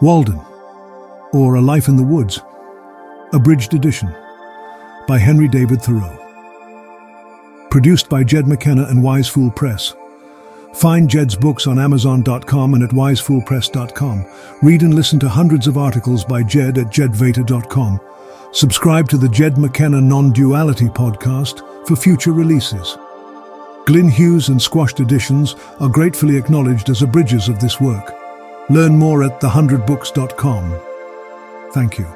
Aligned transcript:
Walden, 0.00 0.40
or 1.32 1.56
A 1.56 1.60
Life 1.60 1.88
in 1.88 1.96
the 1.96 2.04
Woods, 2.04 2.40
abridged 3.32 3.74
edition, 3.74 4.14
by 5.08 5.18
Henry 5.18 5.48
David 5.48 5.82
Thoreau. 5.82 6.16
Produced 7.68 8.08
by 8.08 8.22
Jed 8.22 8.46
McKenna 8.46 8.84
and 8.84 9.02
Wise 9.02 9.28
Fool 9.28 9.50
Press. 9.50 9.94
Find 10.74 11.10
Jed's 11.10 11.34
books 11.34 11.66
on 11.66 11.80
Amazon.com 11.80 12.74
and 12.74 12.84
at 12.84 12.90
wisefoolpress.com. 12.90 14.26
Read 14.62 14.82
and 14.82 14.94
listen 14.94 15.18
to 15.18 15.28
hundreds 15.28 15.66
of 15.66 15.76
articles 15.76 16.24
by 16.24 16.44
Jed 16.44 16.78
at 16.78 16.86
jedvater.com. 16.86 18.00
Subscribe 18.52 19.08
to 19.08 19.18
the 19.18 19.28
Jed 19.28 19.58
McKenna 19.58 20.00
Non-Duality 20.00 20.86
podcast 20.86 21.88
for 21.88 21.96
future 21.96 22.32
releases. 22.32 22.96
Glyn 23.86 24.08
Hughes 24.08 24.48
and 24.48 24.62
Squashed 24.62 25.00
editions 25.00 25.56
are 25.80 25.88
gratefully 25.88 26.36
acknowledged 26.36 26.88
as 26.88 27.02
abridgers 27.02 27.48
of 27.48 27.58
this 27.58 27.80
work. 27.80 28.14
Learn 28.70 28.96
more 28.96 29.22
at 29.24 29.40
thehundredbooks.com. 29.40 30.78
Thank 31.72 31.98
you. 31.98 32.06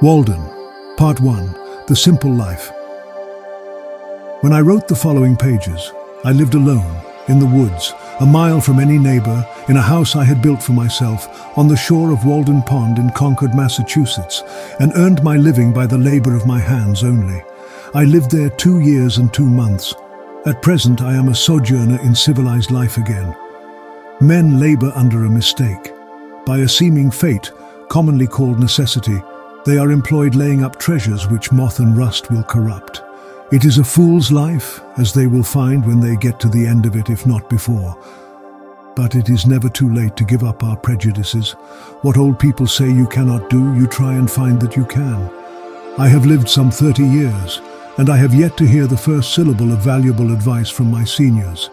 Walden, 0.00 0.40
Part 0.96 1.20
1 1.20 1.86
The 1.88 1.96
Simple 1.96 2.32
Life. 2.32 2.70
When 4.42 4.52
I 4.52 4.60
wrote 4.60 4.86
the 4.86 4.94
following 4.94 5.36
pages, 5.36 5.92
I 6.24 6.30
lived 6.30 6.54
alone, 6.54 7.00
in 7.26 7.40
the 7.40 7.46
woods, 7.46 7.92
a 8.20 8.26
mile 8.26 8.60
from 8.60 8.78
any 8.78 8.96
neighbor, 8.96 9.44
in 9.68 9.76
a 9.76 9.82
house 9.82 10.14
I 10.14 10.22
had 10.22 10.40
built 10.40 10.62
for 10.62 10.72
myself, 10.72 11.26
on 11.58 11.66
the 11.66 11.76
shore 11.76 12.12
of 12.12 12.24
Walden 12.24 12.62
Pond 12.62 12.98
in 12.98 13.10
Concord, 13.10 13.56
Massachusetts, 13.56 14.44
and 14.78 14.92
earned 14.94 15.24
my 15.24 15.36
living 15.36 15.72
by 15.72 15.86
the 15.86 15.98
labor 15.98 16.36
of 16.36 16.46
my 16.46 16.60
hands 16.60 17.02
only. 17.02 17.42
I 17.92 18.04
lived 18.04 18.30
there 18.30 18.50
two 18.50 18.78
years 18.78 19.18
and 19.18 19.32
two 19.32 19.48
months. 19.48 19.94
At 20.46 20.62
present 20.62 21.02
I 21.02 21.14
am 21.14 21.28
a 21.28 21.34
sojourner 21.34 22.00
in 22.02 22.14
civilized 22.14 22.70
life 22.70 22.98
again. 22.98 23.34
Men 24.20 24.60
labor 24.60 24.92
under 24.94 25.24
a 25.24 25.30
mistake. 25.30 25.92
By 26.46 26.58
a 26.58 26.68
seeming 26.68 27.10
fate, 27.10 27.50
commonly 27.88 28.28
called 28.28 28.60
necessity, 28.60 29.20
they 29.66 29.76
are 29.76 29.90
employed 29.90 30.36
laying 30.36 30.62
up 30.62 30.78
treasures 30.78 31.26
which 31.26 31.50
moth 31.50 31.80
and 31.80 31.96
rust 31.96 32.30
will 32.30 32.44
corrupt. 32.44 33.02
It 33.50 33.64
is 33.64 33.78
a 33.78 33.84
fool's 33.84 34.30
life, 34.30 34.80
as 34.98 35.12
they 35.12 35.26
will 35.26 35.42
find 35.42 35.84
when 35.84 36.00
they 36.00 36.16
get 36.16 36.38
to 36.40 36.48
the 36.48 36.66
end 36.66 36.86
of 36.86 36.96
it, 36.96 37.10
if 37.10 37.26
not 37.26 37.50
before. 37.50 37.98
But 38.94 39.16
it 39.16 39.28
is 39.28 39.46
never 39.46 39.68
too 39.68 39.92
late 39.92 40.16
to 40.16 40.24
give 40.24 40.44
up 40.44 40.62
our 40.62 40.76
prejudices. 40.76 41.52
What 42.02 42.16
old 42.16 42.38
people 42.38 42.68
say 42.68 42.88
you 42.88 43.08
cannot 43.08 43.50
do, 43.50 43.74
you 43.74 43.88
try 43.88 44.14
and 44.14 44.30
find 44.30 44.60
that 44.60 44.76
you 44.76 44.84
can. 44.84 45.28
I 45.98 46.06
have 46.06 46.24
lived 46.24 46.48
some 46.48 46.70
30 46.70 47.04
years, 47.04 47.60
and 47.98 48.08
I 48.08 48.16
have 48.16 48.32
yet 48.34 48.56
to 48.58 48.66
hear 48.66 48.86
the 48.86 48.96
first 48.96 49.34
syllable 49.34 49.72
of 49.72 49.80
valuable 49.80 50.32
advice 50.32 50.70
from 50.70 50.90
my 50.90 51.04
seniors. 51.04 51.68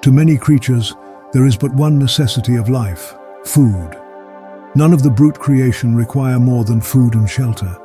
To 0.00 0.10
many 0.10 0.36
creatures, 0.36 0.94
there 1.32 1.46
is 1.46 1.56
but 1.56 1.72
one 1.74 1.98
necessity 1.98 2.56
of 2.56 2.68
life, 2.68 3.14
food. 3.44 3.98
None 4.74 4.92
of 4.92 5.02
the 5.02 5.10
brute 5.10 5.38
creation 5.38 5.94
require 5.94 6.38
more 6.38 6.64
than 6.64 6.80
food 6.80 7.14
and 7.14 7.28
shelter. 7.28 7.76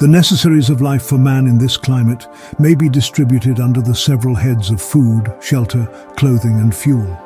The 0.00 0.08
necessaries 0.08 0.70
of 0.70 0.80
life 0.80 1.04
for 1.04 1.18
man 1.18 1.46
in 1.46 1.56
this 1.56 1.76
climate 1.76 2.26
may 2.58 2.74
be 2.74 2.88
distributed 2.88 3.60
under 3.60 3.80
the 3.80 3.94
several 3.94 4.34
heads 4.34 4.70
of 4.70 4.82
food, 4.82 5.32
shelter, 5.40 5.86
clothing 6.16 6.58
and 6.58 6.74
fuel. 6.74 7.16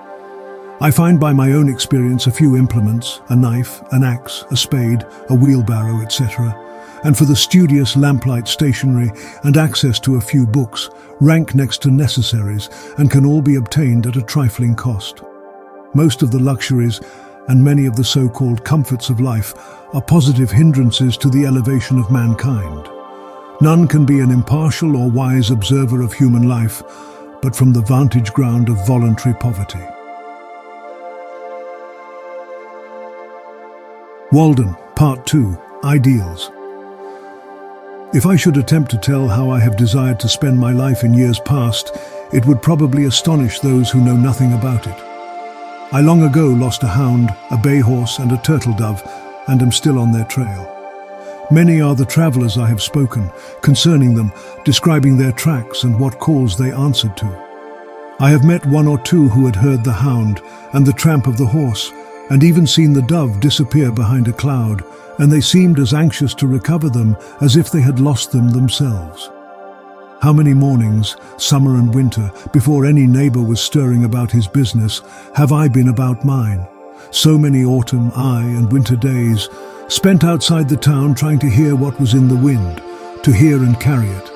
I 0.81 0.91
find 0.91 1.19
by 1.19 1.33
my 1.33 1.53
own 1.53 1.69
experience 1.69 2.27
a 2.27 2.33
few 2.33 2.57
implements, 2.57 3.21
a 3.31 3.37
knife, 3.37 3.83
an 3.93 4.05
axe, 4.05 4.45
a 4.51 4.57
spade, 4.57 5.05
a 5.31 5.35
wheelbarrow, 5.35 6.03
etc., 6.03 6.55
and 7.05 7.17
for 7.17 7.25
the 7.25 7.37
studious 7.37 7.97
lamplight 7.97 8.49
stationery 8.49 9.11
and 9.45 9.57
access 9.57 10.01
to 10.01 10.17
a 10.17 10.21
few 10.21 10.47
books, 10.47 10.91
rank 11.21 11.55
next 11.55 11.81
to 11.83 11.91
necessaries 11.91 12.69
and 12.99 13.11
can 13.11 13.25
all 13.25 13.41
be 13.41 13.55
obtained 13.55 14.07
at 14.07 14.17
a 14.17 14.23
trifling 14.23 14.75
cost. 14.75 15.23
Most 15.95 16.23
of 16.23 16.31
the 16.31 16.39
luxuries 16.39 17.01
and 17.49 17.65
many 17.65 17.87
of 17.87 17.97
the 17.97 18.05
so-called 18.05 18.63
comforts 18.63 19.09
of 19.09 19.21
life 19.21 19.55
are 19.95 20.03
positive 20.03 20.51
hindrances 20.51 21.17
to 21.17 21.31
the 21.31 21.47
elevation 21.47 21.99
of 21.99 22.11
mankind. 22.11 22.89
None 23.63 23.89
can 23.89 24.05
be 24.05 24.21
an 24.21 24.31
impartial 24.31 24.97
or 24.97 25.11
wise 25.11 25.51
observer 25.51 26.03
of 26.03 26.13
human 26.13 26.47
life, 26.47 26.83
but 27.41 27.57
from 27.57 27.73
the 27.73 27.81
vantage 27.81 28.33
ground 28.35 28.69
of 28.69 28.87
voluntary 28.87 29.35
poverty. 29.35 29.81
Walden, 34.31 34.77
Part 34.95 35.27
2, 35.27 35.57
Ideals. 35.85 36.51
If 38.13 38.27
I 38.27 38.37
should 38.37 38.59
attempt 38.59 38.91
to 38.91 38.99
tell 38.99 39.27
how 39.27 39.51
I 39.51 39.59
have 39.61 39.77
desired 39.77 40.21
to 40.21 40.29
spend 40.29 40.59
my 40.59 40.73
life 40.73 41.03
in 41.03 41.15
years 41.15 41.41
past, 41.41 41.97
it 42.33 42.45
would 42.45 42.61
probably 42.61 43.05
astonish 43.05 43.61
those 43.61 43.91
who 43.91 44.05
know 44.05 44.17
nothing 44.17 44.53
about 44.53 44.87
it. 44.87 45.08
I 45.91 46.03
long 46.03 46.23
ago 46.23 46.49
lost 46.49 46.83
a 46.83 46.87
hound, 46.87 47.35
a 47.51 47.57
bay 47.57 47.79
horse 47.79 48.19
and 48.19 48.31
a 48.31 48.37
turtle 48.37 48.75
dove, 48.75 49.03
and 49.47 49.63
am 49.63 49.73
still 49.73 49.99
on 49.99 50.13
their 50.13 50.27
trail. 50.27 50.75
Many 51.51 51.81
are 51.81 51.95
the 51.95 52.05
travellers 52.05 52.59
I 52.59 52.67
have 52.67 52.83
spoken, 52.83 53.31
concerning 53.63 54.15
them, 54.15 54.31
describing 54.67 55.17
their 55.17 55.33
tracks 55.33 55.85
and 55.85 55.99
what 55.99 56.19
calls 56.19 56.59
they 56.59 56.73
answered 56.73 57.17
to. 57.17 58.17
I 58.21 58.29
have 58.29 58.45
met 58.45 58.67
one 58.67 58.87
or 58.87 58.99
two 58.99 59.31
who 59.31 59.47
had 59.47 59.57
heard 59.57 59.83
the 59.83 59.93
hound 59.93 60.43
and 60.75 60.85
the 60.85 60.93
tramp 60.93 61.27
of 61.27 61.39
the 61.39 61.47
horse, 61.47 61.91
and 62.29 62.45
even 62.45 62.67
seen 62.67 62.93
the 62.93 63.01
dove 63.01 63.41
disappear 63.41 63.91
behind 63.91 64.29
a 64.29 64.33
cloud, 64.35 64.85
and 65.19 65.33
they 65.33 65.41
seemed 65.41 65.79
as 65.79 65.95
anxious 65.95 66.35
to 66.35 66.47
recover 66.47 66.91
them 66.91 67.17
as 67.41 67.57
if 67.57 67.71
they 67.71 67.81
had 67.81 67.99
lost 67.99 68.31
them 68.31 68.51
themselves. 68.51 69.31
How 70.21 70.33
many 70.33 70.53
mornings, 70.53 71.17
summer 71.37 71.77
and 71.77 71.95
winter, 71.95 72.33
before 72.53 72.85
any 72.85 73.07
neighbour 73.07 73.41
was 73.41 73.61
stirring 73.61 74.03
about 74.03 74.33
his 74.33 74.49
business, 74.49 75.01
have 75.37 75.53
I 75.53 75.69
been 75.69 75.89
about 75.89 76.25
mine? 76.25 76.67
So 77.13 77.39
many 77.39 77.65
autumn, 77.65 78.11
aye, 78.17 78.43
and 78.43 78.73
winter 78.73 78.97
days, 78.97 79.49
spent 79.87 80.25
outside 80.25 80.69
the 80.69 80.77
town 80.77 81.15
trying 81.15 81.39
to 81.39 81.49
hear 81.49 81.77
what 81.77 82.01
was 82.01 82.15
in 82.15 82.27
the 82.27 82.35
wind, 82.35 82.83
to 83.23 83.31
hear 83.31 83.63
and 83.63 83.79
carry 83.79 84.09
it. 84.09 84.31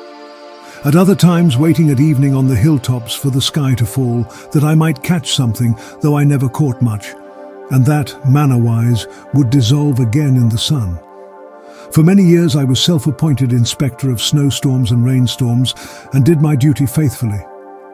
At 0.84 0.94
other 0.94 1.16
times 1.16 1.58
waiting 1.58 1.90
at 1.90 1.98
evening 1.98 2.32
on 2.32 2.46
the 2.46 2.56
hilltops 2.56 3.14
for 3.14 3.30
the 3.30 3.42
sky 3.42 3.74
to 3.74 3.84
fall, 3.84 4.22
that 4.52 4.62
I 4.62 4.76
might 4.76 5.02
catch 5.02 5.34
something, 5.34 5.76
though 6.00 6.16
I 6.16 6.22
never 6.22 6.48
caught 6.48 6.80
much, 6.80 7.08
and 7.72 7.84
that, 7.86 8.16
manner-wise, 8.30 9.08
would 9.34 9.50
dissolve 9.50 9.98
again 9.98 10.36
in 10.36 10.48
the 10.48 10.58
sun. 10.58 11.00
For 11.92 12.02
many 12.02 12.22
years 12.22 12.56
I 12.56 12.64
was 12.64 12.82
self-appointed 12.82 13.52
inspector 13.52 14.10
of 14.10 14.22
snowstorms 14.22 14.92
and 14.92 15.04
rainstorms 15.04 15.74
and 16.14 16.24
did 16.24 16.40
my 16.40 16.56
duty 16.56 16.86
faithfully. 16.86 17.44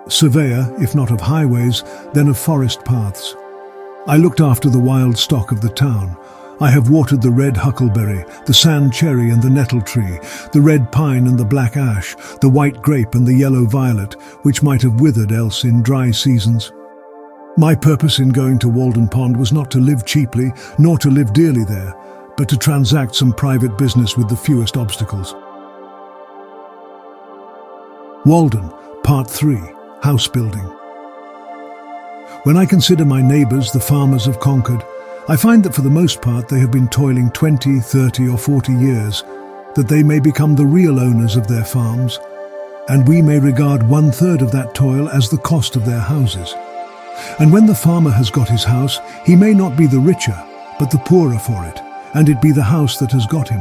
Surveyor, 0.08 0.72
if 0.80 0.94
not 0.94 1.10
of 1.10 1.20
highways, 1.20 1.82
then 2.14 2.28
of 2.28 2.38
forest 2.38 2.84
paths. 2.84 3.34
I 4.06 4.16
looked 4.16 4.40
after 4.40 4.70
the 4.70 4.78
wild 4.78 5.18
stock 5.18 5.50
of 5.50 5.60
the 5.60 5.70
town. 5.70 6.16
I 6.60 6.70
have 6.70 6.90
watered 6.90 7.22
the 7.22 7.32
red 7.32 7.56
huckleberry, 7.56 8.24
the 8.46 8.54
sand 8.54 8.92
cherry 8.92 9.30
and 9.30 9.42
the 9.42 9.50
nettle 9.50 9.82
tree, 9.82 10.20
the 10.52 10.60
red 10.60 10.92
pine 10.92 11.26
and 11.26 11.36
the 11.36 11.44
black 11.44 11.76
ash, 11.76 12.14
the 12.40 12.48
white 12.48 12.80
grape 12.80 13.16
and 13.16 13.26
the 13.26 13.34
yellow 13.34 13.64
violet, 13.64 14.14
which 14.42 14.62
might 14.62 14.82
have 14.82 15.00
withered 15.00 15.32
else 15.32 15.64
in 15.64 15.82
dry 15.82 16.12
seasons. 16.12 16.70
My 17.56 17.74
purpose 17.74 18.20
in 18.20 18.28
going 18.28 18.60
to 18.60 18.68
Walden 18.68 19.08
Pond 19.08 19.36
was 19.36 19.52
not 19.52 19.72
to 19.72 19.80
live 19.80 20.06
cheaply, 20.06 20.52
nor 20.78 20.98
to 20.98 21.10
live 21.10 21.32
dearly 21.32 21.64
there, 21.64 21.96
but 22.38 22.48
to 22.48 22.56
transact 22.56 23.16
some 23.16 23.32
private 23.32 23.76
business 23.76 24.16
with 24.16 24.28
the 24.28 24.36
fewest 24.36 24.76
obstacles. 24.76 25.34
Walden, 28.24 28.72
Part 29.02 29.28
3, 29.28 29.58
House 30.02 30.28
Building. 30.28 30.62
When 32.44 32.56
I 32.56 32.64
consider 32.64 33.04
my 33.04 33.20
neighbours, 33.20 33.72
the 33.72 33.80
farmers 33.80 34.28
of 34.28 34.38
Concord, 34.38 34.84
I 35.28 35.34
find 35.34 35.64
that 35.64 35.74
for 35.74 35.82
the 35.82 35.90
most 35.90 36.22
part 36.22 36.48
they 36.48 36.60
have 36.60 36.70
been 36.70 36.88
toiling 36.88 37.32
20, 37.32 37.80
30 37.80 38.28
or 38.28 38.38
40 38.38 38.72
years, 38.72 39.24
that 39.74 39.88
they 39.88 40.04
may 40.04 40.20
become 40.20 40.54
the 40.54 40.64
real 40.64 41.00
owners 41.00 41.34
of 41.34 41.48
their 41.48 41.64
farms, 41.64 42.20
and 42.88 43.06
we 43.08 43.20
may 43.20 43.40
regard 43.40 43.82
one-third 43.82 44.42
of 44.42 44.52
that 44.52 44.76
toil 44.76 45.08
as 45.08 45.28
the 45.28 45.38
cost 45.38 45.74
of 45.74 45.84
their 45.84 46.00
houses. 46.00 46.54
And 47.40 47.52
when 47.52 47.66
the 47.66 47.74
farmer 47.74 48.12
has 48.12 48.30
got 48.30 48.48
his 48.48 48.62
house, 48.62 48.98
he 49.26 49.34
may 49.34 49.52
not 49.52 49.76
be 49.76 49.88
the 49.88 49.98
richer, 49.98 50.40
but 50.78 50.92
the 50.92 50.98
poorer 50.98 51.38
for 51.40 51.66
it 51.66 51.80
and 52.14 52.28
it 52.28 52.40
be 52.42 52.52
the 52.52 52.62
house 52.62 52.98
that 52.98 53.12
has 53.12 53.26
got 53.26 53.48
him. 53.48 53.60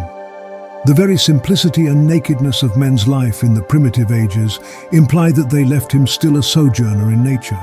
The 0.86 0.94
very 0.94 1.18
simplicity 1.18 1.88
and 1.88 2.08
nakedness 2.08 2.64
of 2.64 2.78
men's 2.78 3.08
life 3.08 3.44
in 3.44 3.54
the 3.54 3.64
primitive 3.64 4.12
ages 4.12 4.60
imply 4.92 5.32
that 5.32 5.50
they 5.50 5.66
left 5.66 5.92
him 5.92 6.08
still 6.08 6.38
a 6.38 6.44
sojourner 6.44 7.12
in 7.12 7.24
nature. 7.24 7.60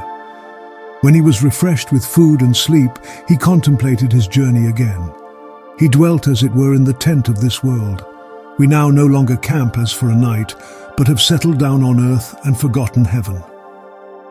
When 1.01 1.15
he 1.15 1.21
was 1.21 1.43
refreshed 1.43 1.93
with 1.93 2.05
food 2.05 2.43
and 2.43 2.57
sleep, 2.57 2.91
he 3.29 3.37
contemplated 3.37 4.13
his 4.13 4.27
journey 4.27 4.67
again. 4.67 5.13
He 5.79 5.89
dwelt, 5.89 6.29
as 6.29 6.43
it 6.43 6.53
were, 6.53 6.75
in 6.75 6.85
the 6.85 6.93
tent 6.93 7.29
of 7.29 7.41
this 7.41 7.63
world. 7.63 8.05
We 8.59 8.67
now 8.67 8.91
no 8.91 9.07
longer 9.07 9.37
camp 9.37 9.79
as 9.79 9.93
for 9.93 10.11
a 10.11 10.15
night, 10.15 10.55
but 10.97 11.09
have 11.09 11.21
settled 11.21 11.59
down 11.59 11.83
on 11.83 12.01
earth 12.01 12.35
and 12.47 12.59
forgotten 12.59 13.05
heaven. 13.05 13.43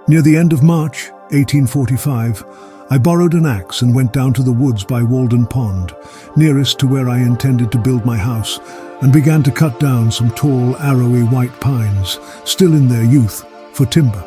Near 0.08 0.22
the 0.22 0.38
end 0.38 0.54
of 0.54 0.64
March, 0.64 1.10
1845, 1.32 2.44
I 2.94 3.00
borrowed 3.00 3.34
an 3.34 3.48
axe 3.48 3.82
and 3.82 3.96
went 3.96 4.14
down 4.14 4.34
to 4.34 4.44
the 4.44 4.52
woods 4.52 4.84
by 4.84 5.02
Walden 5.02 5.48
Pond, 5.48 5.96
nearest 6.36 6.78
to 6.78 6.88
where 6.88 7.10
I 7.10 7.18
intended 7.18 7.72
to 7.72 7.80
build 7.80 8.06
my 8.06 8.18
house, 8.18 8.60
and 9.02 9.12
began 9.12 9.42
to 9.42 9.52
cut 9.52 9.80
down 9.80 10.12
some 10.12 10.30
tall, 10.30 10.78
arrowy 10.78 11.24
white 11.24 11.60
pines, 11.60 12.20
still 12.46 12.76
in 12.76 12.88
their 12.88 13.04
youth, 13.04 13.48
for 13.72 13.88
timber. 13.88 14.24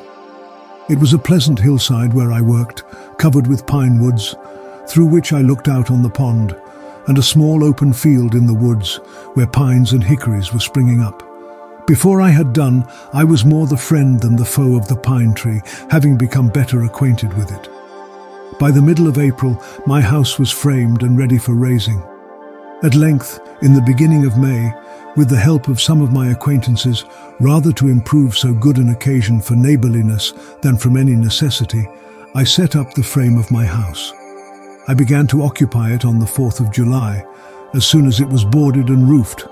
It 0.89 0.99
was 0.99 1.13
a 1.13 1.19
pleasant 1.19 1.61
hillside 1.61 2.13
where 2.13 2.33
I 2.33 2.41
worked, 2.41 2.83
covered 3.19 3.47
with 3.47 3.69
pine 3.69 4.01
woods, 4.01 4.35
through 4.89 5.07
which 5.07 5.33
I 5.33 5.43
looked 5.43 5.69
out 5.69 5.93
on 5.93 6.03
the 6.03 6.11
pond, 6.11 6.57
and 7.07 7.19
a 7.19 7.23
small 7.23 7.63
open 7.63 7.93
field 7.93 8.35
in 8.35 8.49
the 8.49 8.53
woods 8.53 8.97
where 9.35 9.47
pines 9.47 9.93
and 9.93 10.03
hickories 10.03 10.53
were 10.53 10.59
springing 10.59 11.01
up. 11.03 11.23
Before 11.87 12.21
I 12.21 12.31
had 12.31 12.53
done, 12.53 12.85
I 13.13 13.23
was 13.23 13.45
more 13.45 13.69
the 13.69 13.77
friend 13.77 14.19
than 14.21 14.35
the 14.35 14.45
foe 14.45 14.75
of 14.75 14.89
the 14.89 14.97
pine 14.97 15.35
tree, 15.35 15.61
having 15.89 16.19
become 16.19 16.49
better 16.49 16.83
acquainted 16.83 17.33
with 17.35 17.53
it. 17.53 17.71
By 18.59 18.71
the 18.71 18.81
middle 18.81 19.07
of 19.07 19.19
April, 19.19 19.63
my 19.87 20.01
house 20.01 20.39
was 20.39 20.51
framed 20.51 21.03
and 21.03 21.19
ready 21.19 21.37
for 21.37 21.53
raising. 21.53 22.03
At 22.83 22.95
length, 22.95 23.39
in 23.61 23.75
the 23.75 23.83
beginning 23.83 24.25
of 24.25 24.39
May, 24.39 24.73
with 25.15 25.29
the 25.29 25.37
help 25.37 25.69
of 25.69 25.81
some 25.81 26.01
of 26.01 26.13
my 26.13 26.29
acquaintances, 26.29 27.05
rather 27.39 27.71
to 27.73 27.89
improve 27.89 28.37
so 28.37 28.55
good 28.55 28.79
an 28.79 28.89
occasion 28.89 29.43
for 29.43 29.57
neighbourliness 29.57 30.33
than 30.63 30.79
from 30.79 30.97
any 30.97 31.15
necessity, 31.15 31.87
I 32.35 32.45
set 32.45 32.77
up 32.77 32.95
the 32.95 33.03
frame 33.03 33.37
of 33.37 33.51
my 33.51 33.67
house. 33.67 34.15
I 34.89 34.95
began 34.95 35.27
to 35.29 35.43
occupy 35.43 35.93
it 35.93 36.07
on 36.07 36.19
the 36.19 36.25
4th 36.25 36.61
of 36.61 36.73
July, 36.73 37.27
as 37.75 37.85
soon 37.85 38.07
as 38.07 38.21
it 38.21 38.29
was 38.29 38.45
boarded 38.45 38.89
and 38.89 39.07
roofed, 39.07 39.47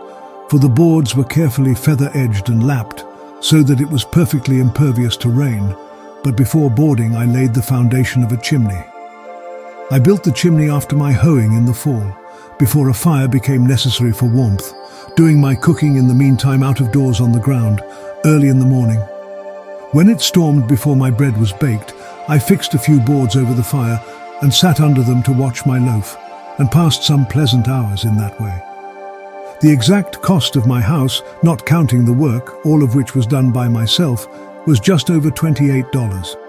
for 0.48 0.58
the 0.58 0.68
boards 0.68 1.14
were 1.14 1.24
carefully 1.24 1.74
feather-edged 1.74 2.48
and 2.48 2.66
lapped, 2.66 3.04
so 3.40 3.62
that 3.64 3.82
it 3.82 3.90
was 3.90 4.04
perfectly 4.04 4.60
impervious 4.60 5.18
to 5.18 5.28
rain, 5.28 5.76
but 6.22 6.38
before 6.38 6.70
boarding 6.70 7.14
I 7.14 7.26
laid 7.26 7.52
the 7.52 7.62
foundation 7.62 8.22
of 8.22 8.32
a 8.32 8.38
chimney. 8.38 8.82
I 9.90 9.98
built 9.98 10.24
the 10.24 10.32
chimney 10.32 10.70
after 10.70 10.96
my 10.96 11.12
hoeing 11.12 11.52
in 11.52 11.66
the 11.66 11.74
fall, 11.74 12.16
before 12.58 12.88
a 12.88 12.94
fire 12.94 13.28
became 13.28 13.66
necessary 13.66 14.12
for 14.12 14.24
warmth, 14.24 14.72
doing 15.14 15.38
my 15.38 15.54
cooking 15.54 15.96
in 15.96 16.08
the 16.08 16.14
meantime 16.14 16.62
out 16.62 16.80
of 16.80 16.90
doors 16.90 17.20
on 17.20 17.32
the 17.32 17.40
ground, 17.40 17.82
early 18.24 18.48
in 18.48 18.58
the 18.58 18.64
morning. 18.64 18.98
When 19.92 20.08
it 20.08 20.22
stormed 20.22 20.66
before 20.66 20.96
my 20.96 21.10
bread 21.10 21.36
was 21.36 21.52
baked, 21.52 21.92
I 22.28 22.38
fixed 22.38 22.72
a 22.72 22.78
few 22.78 22.98
boards 22.98 23.36
over 23.36 23.52
the 23.52 23.62
fire 23.62 24.02
and 24.40 24.52
sat 24.52 24.80
under 24.80 25.02
them 25.02 25.22
to 25.24 25.32
watch 25.32 25.66
my 25.66 25.78
loaf, 25.78 26.16
and 26.58 26.70
passed 26.70 27.02
some 27.02 27.26
pleasant 27.26 27.68
hours 27.68 28.04
in 28.04 28.16
that 28.16 28.40
way. 28.40 28.62
The 29.60 29.70
exact 29.70 30.22
cost 30.22 30.56
of 30.56 30.66
my 30.66 30.80
house, 30.80 31.20
not 31.42 31.66
counting 31.66 32.06
the 32.06 32.12
work, 32.12 32.64
all 32.64 32.82
of 32.82 32.94
which 32.94 33.14
was 33.14 33.26
done 33.26 33.52
by 33.52 33.68
myself, 33.68 34.26
was 34.66 34.80
just 34.80 35.10
over 35.10 35.30
$28. 35.30 36.43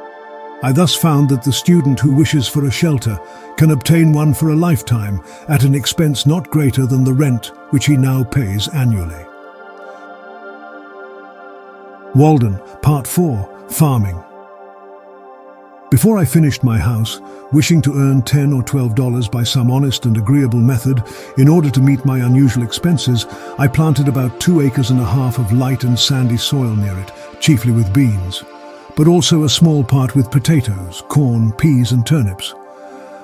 I 0.66 0.72
thus 0.72 0.96
found 0.96 1.30
that 1.30 1.44
the 1.44 1.54
student 1.54 2.00
who 2.00 2.16
wishes 2.16 2.48
for 2.48 2.66
a 2.66 2.72
shelter 2.72 3.20
can 3.56 3.70
obtain 3.70 4.12
one 4.12 4.34
for 4.34 4.50
a 4.50 4.56
lifetime 4.56 5.22
at 5.48 5.64
an 5.64 5.76
expense 5.76 6.26
not 6.26 6.50
greater 6.50 6.88
than 6.88 7.04
the 7.04 7.14
rent 7.14 7.52
which 7.70 7.86
he 7.86 7.96
now 7.96 8.24
pays 8.24 8.68
annually. 8.70 9.24
Walden, 12.16 12.58
Part 12.82 13.06
4, 13.06 13.68
Farming. 13.70 14.20
Before 15.92 16.18
I 16.18 16.26
finished 16.26 16.64
my 16.64 16.80
house, 16.80 17.22
wishing 17.52 17.80
to 17.84 17.94
earn 17.94 18.24
10 18.24 18.52
or 18.52 18.64
12 18.64 18.96
dollars 18.96 19.28
by 19.28 19.44
some 19.44 19.70
honest 19.70 20.08
and 20.08 20.18
agreeable 20.18 20.62
method 20.62 21.04
in 21.38 21.48
order 21.48 21.70
to 21.70 21.80
meet 21.80 22.04
my 22.06 22.26
unusual 22.26 22.64
expenses, 22.64 23.28
I 23.60 23.68
planted 23.68 24.08
about 24.08 24.40
two 24.40 24.62
acres 24.62 24.90
and 24.90 25.00
a 25.00 25.06
half 25.06 25.38
of 25.38 25.54
light 25.54 25.84
and 25.84 25.98
sandy 25.98 26.38
soil 26.38 26.76
near 26.76 26.98
it, 26.98 27.12
chiefly 27.40 27.72
with 27.72 27.94
beans, 27.94 28.44
but 28.96 29.08
also 29.08 29.44
a 29.44 29.50
small 29.50 29.84
part 29.84 30.16
with 30.16 30.32
potatoes, 30.32 31.04
corn, 31.10 31.52
peas 31.54 31.92
and 31.92 32.06
turnips. 32.06 32.54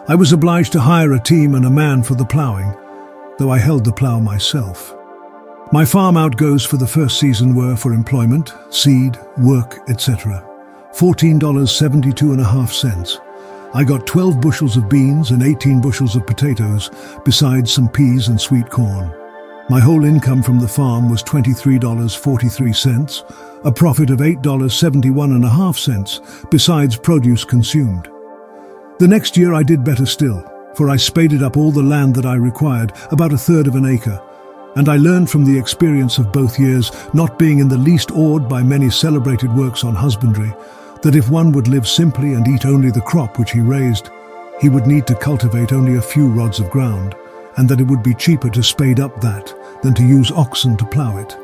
I 0.07 0.15
was 0.15 0.33
obliged 0.33 0.71
to 0.73 0.81
hire 0.81 1.13
a 1.13 1.19
team 1.19 1.55
and 1.55 1.65
a 1.65 1.69
man 1.69 2.03
for 2.03 2.15
the 2.15 2.25
ploughing, 2.25 2.75
though 3.37 3.51
I 3.51 3.59
held 3.59 3.85
the 3.85 3.93
plough 3.93 4.19
myself. 4.19 4.93
My 5.71 5.85
farm 5.85 6.17
outgoes 6.17 6.65
for 6.65 6.77
the 6.77 6.87
first 6.87 7.19
season 7.19 7.55
were 7.55 7.77
for 7.77 7.93
employment, 7.93 8.53
seed, 8.69 9.17
work, 9.37 9.79
etc. 9.87 10.45
$14.72 10.93 12.31
and 12.31 12.41
a 12.41 12.43
half 12.43 12.73
cents. 12.73 13.19
I 13.73 13.85
got 13.85 14.05
12 14.05 14.41
bushels 14.41 14.75
of 14.75 14.89
beans 14.89 15.31
and 15.31 15.41
18 15.41 15.79
bushels 15.79 16.17
of 16.17 16.27
potatoes, 16.27 16.89
besides 17.23 17.71
some 17.71 17.87
peas 17.87 18.27
and 18.27 18.39
sweet 18.39 18.69
corn. 18.69 19.20
My 19.69 19.79
whole 19.79 20.05
income 20.05 20.41
from 20.43 20.59
the 20.59 20.67
farm 20.67 21.09
was 21.09 21.23
$23.43, 21.23 23.63
a 23.63 23.71
profit 23.71 24.09
of 24.09 24.19
$8.71 24.19 25.35
and 25.35 25.45
a 25.45 25.49
half 25.49 25.77
cents, 25.77 26.19
besides 26.49 26.97
produce 26.97 27.45
consumed. 27.45 28.09
The 28.99 29.07
next 29.07 29.37
year 29.37 29.53
I 29.53 29.63
did 29.63 29.83
better 29.83 30.05
still, 30.05 30.43
for 30.75 30.89
I 30.89 30.97
spaded 30.97 31.41
up 31.43 31.57
all 31.57 31.71
the 31.71 31.81
land 31.81 32.15
that 32.15 32.25
I 32.25 32.35
required, 32.35 32.93
about 33.11 33.33
a 33.33 33.37
third 33.37 33.67
of 33.67 33.75
an 33.75 33.85
acre, 33.85 34.21
and 34.75 34.89
I 34.89 34.97
learned 34.97 35.29
from 35.29 35.45
the 35.45 35.57
experience 35.57 36.17
of 36.17 36.33
both 36.33 36.59
years, 36.59 36.91
not 37.13 37.39
being 37.39 37.59
in 37.59 37.69
the 37.69 37.77
least 37.77 38.11
awed 38.11 38.49
by 38.49 38.63
many 38.63 38.89
celebrated 38.89 39.53
works 39.53 39.83
on 39.83 39.93
husbandry, 39.95 40.53
that 41.01 41.15
if 41.15 41.29
one 41.29 41.51
would 41.51 41.67
live 41.67 41.87
simply 41.87 42.33
and 42.33 42.47
eat 42.47 42.65
only 42.65 42.91
the 42.91 43.01
crop 43.01 43.39
which 43.39 43.51
he 43.51 43.59
raised, 43.59 44.09
he 44.59 44.69
would 44.69 44.87
need 44.87 45.07
to 45.07 45.15
cultivate 45.15 45.71
only 45.71 45.95
a 45.95 46.01
few 46.01 46.27
rods 46.27 46.59
of 46.59 46.69
ground, 46.69 47.15
and 47.57 47.67
that 47.69 47.81
it 47.81 47.87
would 47.87 48.03
be 48.03 48.13
cheaper 48.13 48.49
to 48.49 48.63
spade 48.63 48.99
up 48.99 49.21
that 49.21 49.53
than 49.83 49.93
to 49.95 50.05
use 50.05 50.31
oxen 50.31 50.77
to 50.77 50.85
plough 50.85 51.17
it. 51.17 51.35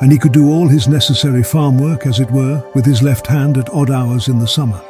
And 0.00 0.10
he 0.10 0.18
could 0.18 0.32
do 0.32 0.50
all 0.50 0.68
his 0.68 0.88
necessary 0.88 1.42
farm 1.42 1.78
work, 1.78 2.06
as 2.06 2.20
it 2.20 2.30
were, 2.30 2.64
with 2.74 2.86
his 2.86 3.02
left 3.02 3.26
hand 3.26 3.58
at 3.58 3.68
odd 3.70 3.90
hours 3.90 4.28
in 4.28 4.38
the 4.38 4.48
summer. 4.48 4.80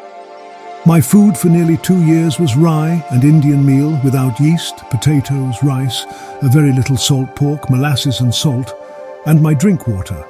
My 0.86 1.00
food 1.00 1.36
for 1.36 1.48
nearly 1.48 1.76
two 1.76 2.04
years 2.04 2.38
was 2.38 2.56
rye 2.56 3.04
and 3.10 3.24
Indian 3.24 3.64
meal 3.64 4.00
without 4.02 4.38
yeast, 4.40 4.78
potatoes, 4.90 5.62
rice, 5.62 6.06
a 6.42 6.48
very 6.48 6.72
little 6.72 6.96
salt 6.96 7.34
pork, 7.36 7.68
molasses 7.68 8.20
and 8.20 8.34
salt, 8.34 8.72
and 9.26 9.42
my 9.42 9.52
drink 9.52 9.86
water, 9.86 10.24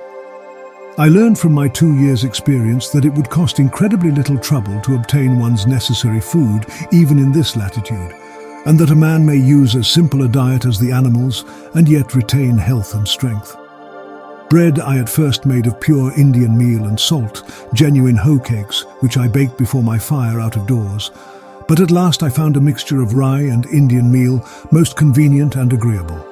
I 1.00 1.08
learned 1.08 1.38
from 1.38 1.54
my 1.54 1.66
two 1.66 1.94
years' 1.94 2.24
experience 2.24 2.90
that 2.90 3.06
it 3.06 3.14
would 3.14 3.30
cost 3.30 3.58
incredibly 3.58 4.10
little 4.10 4.36
trouble 4.36 4.78
to 4.82 4.96
obtain 4.96 5.38
one's 5.38 5.66
necessary 5.66 6.20
food, 6.20 6.66
even 6.92 7.18
in 7.18 7.32
this 7.32 7.56
latitude, 7.56 8.12
and 8.66 8.78
that 8.78 8.90
a 8.90 8.94
man 8.94 9.24
may 9.24 9.36
use 9.36 9.74
as 9.74 9.88
simple 9.88 10.22
a 10.22 10.28
diet 10.28 10.66
as 10.66 10.78
the 10.78 10.92
animals 10.92 11.44
and 11.74 11.88
yet 11.88 12.14
retain 12.14 12.58
health 12.58 12.94
and 12.94 13.06
strength. 13.06 13.56
Bread 14.50 14.80
I 14.80 14.98
at 14.98 15.08
first 15.08 15.46
made 15.46 15.66
of 15.66 15.80
pure 15.80 16.12
Indian 16.18 16.58
meal 16.58 16.86
and 16.86 16.98
salt, 16.98 17.48
genuine 17.72 18.16
hoe 18.16 18.40
cakes, 18.40 18.82
which 18.98 19.16
I 19.16 19.28
baked 19.28 19.56
before 19.56 19.82
my 19.82 19.98
fire 19.98 20.40
out 20.40 20.56
of 20.56 20.66
doors, 20.66 21.10
but 21.68 21.78
at 21.78 21.92
last 21.92 22.24
I 22.24 22.30
found 22.30 22.56
a 22.56 22.60
mixture 22.60 23.00
of 23.00 23.14
rye 23.14 23.42
and 23.42 23.64
Indian 23.66 24.10
meal 24.10 24.44
most 24.72 24.96
convenient 24.96 25.54
and 25.54 25.72
agreeable. 25.72 26.26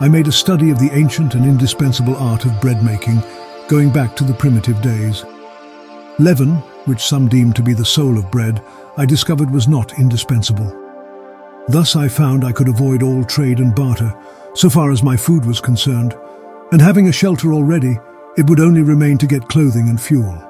I 0.00 0.08
made 0.08 0.26
a 0.26 0.32
study 0.32 0.70
of 0.70 0.78
the 0.78 0.90
ancient 0.92 1.34
and 1.34 1.44
indispensable 1.44 2.16
art 2.16 2.44
of 2.44 2.60
bread 2.60 2.84
making 2.84 3.22
going 3.68 3.92
back 3.92 4.16
to 4.16 4.24
the 4.24 4.34
primitive 4.34 4.82
days. 4.82 5.24
Leaven, 6.18 6.56
which 6.86 7.00
some 7.00 7.28
deem 7.28 7.52
to 7.52 7.62
be 7.62 7.74
the 7.74 7.84
soul 7.84 8.18
of 8.18 8.30
bread, 8.30 8.62
I 8.96 9.06
discovered 9.06 9.50
was 9.50 9.68
not 9.68 9.98
indispensable. 9.98 10.85
Thus 11.68 11.96
I 11.96 12.08
found 12.08 12.44
I 12.44 12.52
could 12.52 12.68
avoid 12.68 13.02
all 13.02 13.24
trade 13.24 13.58
and 13.58 13.74
barter, 13.74 14.14
so 14.54 14.70
far 14.70 14.92
as 14.92 15.02
my 15.02 15.16
food 15.16 15.44
was 15.44 15.60
concerned, 15.60 16.16
and 16.70 16.80
having 16.80 17.08
a 17.08 17.12
shelter 17.12 17.52
already, 17.52 17.98
it 18.36 18.48
would 18.48 18.60
only 18.60 18.82
remain 18.82 19.18
to 19.18 19.26
get 19.26 19.48
clothing 19.48 19.88
and 19.88 20.00
fuel. 20.00 20.40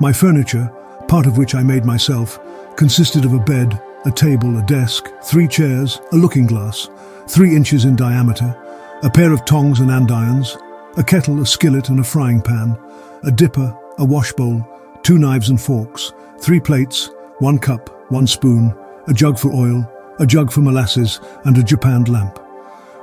My 0.00 0.12
furniture, 0.12 0.70
part 1.08 1.26
of 1.26 1.38
which 1.38 1.54
I 1.54 1.62
made 1.62 1.84
myself, 1.84 2.38
consisted 2.76 3.24
of 3.24 3.32
a 3.32 3.38
bed, 3.38 3.80
a 4.04 4.10
table, 4.10 4.58
a 4.58 4.66
desk, 4.66 5.10
three 5.24 5.48
chairs, 5.48 6.00
a 6.12 6.16
looking 6.16 6.46
glass, 6.46 6.88
three 7.26 7.56
inches 7.56 7.84
in 7.84 7.96
diameter, 7.96 8.54
a 9.02 9.10
pair 9.10 9.32
of 9.32 9.44
tongs 9.44 9.80
and 9.80 9.90
andirons, 9.90 10.56
a 10.98 11.02
kettle, 11.02 11.40
a 11.40 11.46
skillet 11.46 11.88
and 11.88 12.00
a 12.00 12.04
frying 12.04 12.42
pan, 12.42 12.78
a 13.24 13.30
dipper, 13.30 13.76
a 13.98 14.04
washbowl, 14.04 14.66
two 15.02 15.18
knives 15.18 15.48
and 15.48 15.60
forks, 15.60 16.12
three 16.40 16.60
plates, 16.60 17.10
one 17.38 17.58
cup, 17.58 17.88
one 18.10 18.26
spoon, 18.26 18.76
a 19.06 19.14
jug 19.14 19.38
for 19.38 19.52
oil, 19.52 19.90
a 20.18 20.26
jug 20.26 20.50
for 20.50 20.60
molasses, 20.60 21.20
and 21.44 21.56
a 21.58 21.62
japanned 21.62 22.08
lamp. 22.08 22.38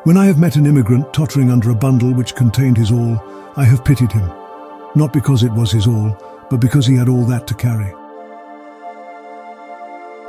When 0.03 0.17
I 0.17 0.25
have 0.25 0.38
met 0.38 0.55
an 0.55 0.65
immigrant 0.65 1.13
tottering 1.13 1.50
under 1.50 1.72
a 1.72 1.75
bundle 1.75 2.13
which 2.13 2.36
contained 2.36 2.77
his 2.77 2.91
all, 2.91 3.22
I 3.55 3.63
have 3.63 3.86
pitied 3.86 4.12
him, 4.12 4.29
not 4.95 5.13
because 5.13 5.43
it 5.43 5.51
was 5.51 5.72
his 5.72 5.88
all, 5.88 6.15
but 6.50 6.60
because 6.60 6.86
he 6.86 6.95
had 6.95 7.10
all 7.10 7.24
that 7.25 7.48
to 7.48 7.55
carry. 7.55 7.93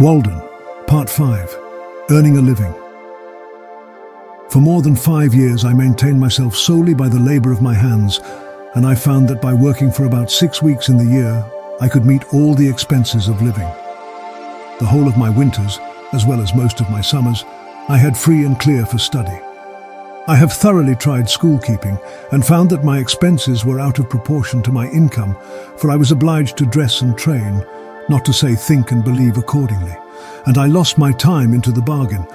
Walden, 0.01 0.41
Part 0.87 1.11
5 1.11 1.57
Earning 2.11 2.39
a 2.39 2.41
Living. 2.41 2.73
For 4.51 4.61
more 4.61 4.81
than 4.81 4.95
five 4.95 5.35
years 5.35 5.65
I 5.65 5.73
maintained 5.73 6.21
myself 6.21 6.55
solely 6.55 6.95
by 6.95 7.09
the 7.09 7.19
labour 7.19 7.51
of 7.51 7.61
my 7.61 7.75
hands, 7.75 8.21
and 8.75 8.87
I 8.87 8.95
found 8.95 9.29
that 9.29 9.43
by 9.43 9.53
working 9.53 9.91
for 9.91 10.05
about 10.05 10.31
six 10.31 10.63
weeks 10.63 10.89
in 10.89 10.99
the 10.99 11.05
year, 11.05 11.45
I 11.81 11.89
could 11.89 12.07
meet 12.07 12.33
all 12.33 12.55
the 12.55 12.69
expenses 12.69 13.29
of 13.29 13.43
living. 13.43 13.69
The 14.79 14.87
whole 14.87 15.09
of 15.09 15.19
my 15.19 15.31
winters, 15.31 15.79
as 16.17 16.25
well 16.25 16.41
as 16.41 16.55
most 16.55 16.81
of 16.81 16.91
my 16.91 17.03
summers, 17.03 17.45
I 17.89 17.99
had 17.99 18.17
free 18.17 18.45
and 18.45 18.59
clear 18.59 18.87
for 18.87 18.99
study. 18.99 19.39
I 20.27 20.35
have 20.35 20.53
thoroughly 20.53 20.97
tried 20.97 21.27
schoolkeeping 21.27 22.01
and 22.33 22.45
found 22.45 22.71
that 22.71 22.83
my 22.83 22.99
expenses 22.99 23.65
were 23.65 23.79
out 23.79 24.01
of 24.01 24.11
proportion 24.11 24.63
to 24.63 24.73
my 24.73 24.89
income, 24.89 25.37
for 25.77 25.91
I 25.91 25.97
was 25.97 26.11
obliged 26.11 26.57
to 26.57 26.67
dress 26.67 27.03
and 27.03 27.17
train, 27.17 27.65
not 28.09 28.25
to 28.25 28.33
say 28.33 28.55
think 28.55 28.91
and 28.91 29.05
believe 29.05 29.37
accordingly, 29.37 29.95
and 30.47 30.59
I 30.59 30.67
lost 30.67 30.99
my 30.99 31.13
time 31.13 31.55
into 31.55 31.71
the 31.71 31.83
bargain. 31.83 32.27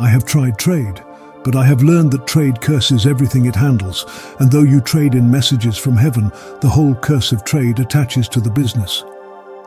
I 0.00 0.08
have 0.08 0.24
tried 0.24 0.58
trade, 0.58 1.04
but 1.44 1.54
I 1.54 1.64
have 1.66 1.82
learned 1.82 2.10
that 2.12 2.26
trade 2.26 2.60
curses 2.60 3.06
everything 3.06 3.46
it 3.46 3.54
handles, 3.54 4.06
and 4.40 4.50
though 4.50 4.62
you 4.62 4.80
trade 4.80 5.14
in 5.14 5.30
messages 5.30 5.76
from 5.76 5.96
heaven, 5.96 6.32
the 6.62 6.70
whole 6.70 6.94
curse 6.96 7.30
of 7.32 7.44
trade 7.44 7.78
attaches 7.80 8.28
to 8.30 8.40
the 8.40 8.50
business. 8.50 9.04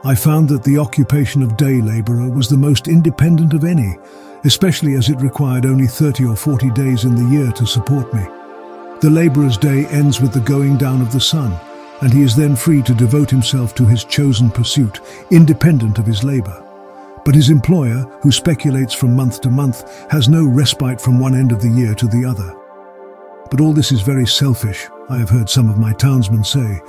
I 0.05 0.15
found 0.15 0.47
that 0.47 0.63
the 0.63 0.77
occupation 0.77 1.43
of 1.43 1.57
day 1.57 1.81
labourer 1.81 2.29
was 2.29 2.47
the 2.47 2.55
most 2.55 2.87
independent 2.87 3.53
of 3.53 3.65
any, 3.65 3.97
especially 4.45 4.93
as 4.93 5.09
it 5.09 5.19
required 5.19 5.65
only 5.65 5.87
30 5.87 6.23
or 6.25 6.37
40 6.37 6.71
days 6.71 7.03
in 7.03 7.15
the 7.15 7.35
year 7.35 7.51
to 7.51 7.65
support 7.65 8.13
me. 8.13 8.23
The 9.01 9.09
labourer's 9.09 9.57
day 9.57 9.85
ends 9.87 10.21
with 10.21 10.31
the 10.31 10.39
going 10.39 10.77
down 10.77 11.01
of 11.01 11.11
the 11.11 11.19
sun, 11.19 11.53
and 12.01 12.13
he 12.13 12.21
is 12.21 12.33
then 12.33 12.55
free 12.55 12.81
to 12.83 12.93
devote 12.93 13.29
himself 13.29 13.75
to 13.75 13.85
his 13.85 14.05
chosen 14.05 14.49
pursuit, 14.49 15.01
independent 15.31 15.99
of 15.99 16.05
his 16.05 16.23
labour. 16.23 16.63
But 17.25 17.35
his 17.35 17.49
employer, 17.49 18.05
who 18.21 18.31
speculates 18.31 18.93
from 18.93 19.17
month 19.17 19.41
to 19.41 19.49
month, 19.49 20.09
has 20.09 20.29
no 20.29 20.45
respite 20.45 21.01
from 21.01 21.19
one 21.19 21.35
end 21.35 21.51
of 21.51 21.61
the 21.61 21.69
year 21.69 21.93
to 21.95 22.07
the 22.07 22.23
other. 22.23 22.55
But 23.51 23.59
all 23.59 23.73
this 23.73 23.91
is 23.91 24.01
very 24.01 24.27
selfish, 24.27 24.87
I 25.09 25.17
have 25.17 25.29
heard 25.29 25.49
some 25.49 25.69
of 25.69 25.77
my 25.77 25.91
townsmen 25.91 26.45
say. 26.45 26.79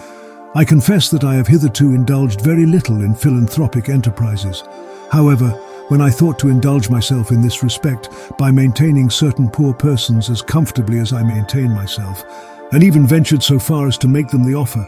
I 0.53 0.65
confess 0.65 1.11
that 1.11 1.23
I 1.23 1.37
have 1.37 1.47
hitherto 1.47 1.95
indulged 1.95 2.41
very 2.41 2.67
little 2.67 3.03
in 3.03 3.15
philanthropic 3.15 3.89
enterprises. 3.89 4.65
However, 5.13 5.51
when 5.89 6.01
I 6.01 6.11
thought 6.11 6.41
to 6.41 6.49
indulge 6.49 6.91
myself 6.91 7.31
in 7.31 7.41
this 7.41 7.63
respect 7.63 8.11
by 8.37 8.51
maintaining 8.51 9.11
certain 9.11 9.49
poor 9.49 9.73
persons 9.73 10.29
as 10.29 10.43
comfortably 10.43 10.99
as 10.99 11.13
I 11.13 11.23
maintain 11.23 11.71
myself, 11.71 12.25
and 12.73 12.83
even 12.83 13.07
ventured 13.07 13.45
so 13.45 13.61
far 13.61 13.87
as 13.87 13.97
to 13.99 14.09
make 14.09 14.29
them 14.29 14.45
the 14.45 14.57
offer, 14.57 14.85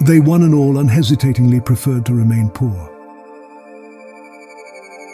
they 0.00 0.18
one 0.18 0.42
and 0.42 0.54
all 0.54 0.78
unhesitatingly 0.78 1.60
preferred 1.60 2.04
to 2.06 2.14
remain 2.14 2.50
poor. 2.50 2.92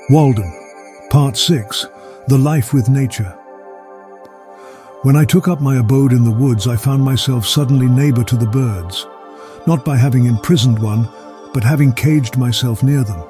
Walden, 0.09 0.51
Part 1.11 1.37
6 1.37 1.87
The 2.29 2.39
Life 2.39 2.73
with 2.73 2.89
Nature. 2.89 3.39
When 5.03 5.17
I 5.17 5.27
took 5.27 5.49
up 5.49 5.61
my 5.61 5.77
abode 5.77 6.13
in 6.13 6.25
the 6.25 6.31
woods, 6.31 6.67
I 6.67 6.77
found 6.77 7.03
myself 7.03 7.47
suddenly 7.47 7.87
neighbour 7.87 8.25
to 8.25 8.37
the 8.37 8.47
birds, 8.47 9.07
not 9.67 9.85
by 9.85 9.97
having 9.97 10.27
imprisoned 10.27 10.79
one, 10.79 11.09
but 11.53 11.65
having 11.65 11.93
caged 11.93 12.37
myself 12.37 12.83
near 12.83 13.05
them. 13.05 13.23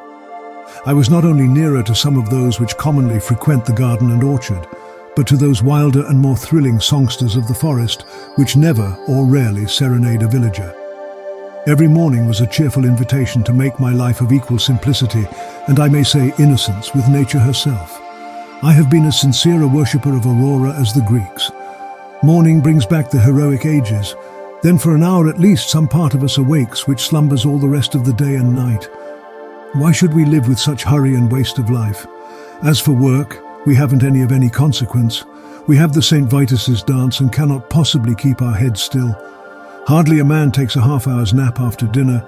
I 0.87 0.93
was 0.93 1.11
not 1.11 1.25
only 1.25 1.47
nearer 1.47 1.83
to 1.83 1.95
some 1.95 2.17
of 2.17 2.31
those 2.31 2.59
which 2.59 2.77
commonly 2.77 3.21
frequent 3.21 3.65
the 3.65 3.73
garden 3.73 4.11
and 4.11 4.25
orchard, 4.25 4.67
but 5.15 5.27
to 5.27 5.37
those 5.37 5.63
wilder 5.63 6.07
and 6.07 6.19
more 6.19 6.37
thrilling 6.37 6.81
songsters 6.81 7.37
of 7.37 7.47
the 7.47 7.55
forest 7.55 8.03
which 8.37 8.57
never 8.57 8.97
or 9.09 9.27
rarely 9.27 9.67
serenade 9.67 10.23
a 10.23 10.29
villager. 10.29 10.75
Every 11.67 11.87
morning 11.87 12.27
was 12.27 12.41
a 12.41 12.47
cheerful 12.47 12.85
invitation 12.85 13.45
to 13.45 13.53
make 13.53 13.79
my 13.79 13.93
life 13.93 14.21
of 14.21 14.33
equal 14.33 14.59
simplicity, 14.59 15.25
and 15.69 15.79
I 15.79 15.89
may 15.89 16.03
say 16.03 16.33
innocence, 16.39 16.93
with 16.95 17.09
nature 17.09 17.39
herself. 17.39 18.01
I 18.65 18.73
have 18.73 18.91
been 18.91 19.05
as 19.05 19.21
sincere 19.21 19.63
a 19.63 19.69
worshipper 19.69 20.17
of 20.17 20.27
Aurora 20.27 20.73
as 20.73 20.93
the 20.93 21.03
Greeks. 21.03 21.53
Morning 22.25 22.61
brings 22.61 22.87
back 22.87 23.11
the 23.11 23.21
heroic 23.21 23.67
ages. 23.67 24.15
Then 24.63 24.79
for 24.79 24.95
an 24.95 25.03
hour 25.03 25.29
at 25.29 25.41
least 25.41 25.71
some 25.71 25.89
part 25.89 26.15
of 26.15 26.23
us 26.23 26.39
awakes 26.39 26.87
which 26.87 27.01
slumbers 27.03 27.45
all 27.45 27.59
the 27.59 27.69
rest 27.69 27.95
of 27.95 28.05
the 28.05 28.13
day 28.13 28.37
and 28.37 28.55
night. 28.55 28.89
Why 29.75 29.93
should 29.93 30.15
we 30.15 30.25
live 30.25 30.49
with 30.49 30.59
such 30.59 30.85
hurry 30.85 31.15
and 31.15 31.31
waste 31.31 31.59
of 31.59 31.71
life? 31.71 32.07
As 32.63 32.79
for 32.79 32.93
work, 32.93 33.43
we 33.67 33.75
haven't 33.75 34.05
any 34.05 34.23
of 34.23 34.33
any 34.33 34.49
consequence. 34.49 35.25
We 35.67 35.77
have 35.77 35.93
the 35.93 36.03
St. 36.03 36.29
Vitus's 36.29 36.83
dance 36.83 37.21
and 37.21 37.33
cannot 37.33 37.71
possibly 37.71 38.15
keep 38.15 38.43
our 38.43 38.55
heads 38.55 38.83
still. 38.83 39.17
Hardly 39.87 40.21
a 40.21 40.25
man 40.25 40.53
takes 40.53 40.77
a 40.77 40.83
half 40.83 41.09
hour's 41.09 41.35
nap 41.35 41.59
after 41.59 41.87
dinner, 41.87 42.25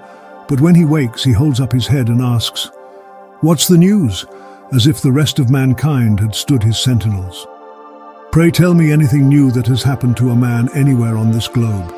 but 0.47 0.59
when 0.59 0.75
he 0.75 0.85
wakes 0.85 1.23
he 1.23 1.31
holds 1.31 1.59
up 1.59 1.71
his 1.71 1.87
head 1.87 2.09
and 2.09 2.21
asks, 2.21 2.69
What's 3.41 3.67
the 3.67 3.77
news? 3.77 4.25
as 4.73 4.87
if 4.87 5.01
the 5.01 5.11
rest 5.11 5.39
of 5.39 5.49
mankind 5.49 6.19
had 6.19 6.33
stood 6.33 6.63
his 6.63 6.77
sentinels. 6.77 7.47
Pray 8.31 8.51
tell 8.51 8.73
me 8.73 8.91
anything 8.91 9.29
new 9.29 9.51
that 9.51 9.67
has 9.67 9.83
happened 9.83 10.17
to 10.17 10.31
a 10.31 10.35
man 10.35 10.69
anywhere 10.73 11.17
on 11.17 11.31
this 11.31 11.47
globe. 11.47 11.93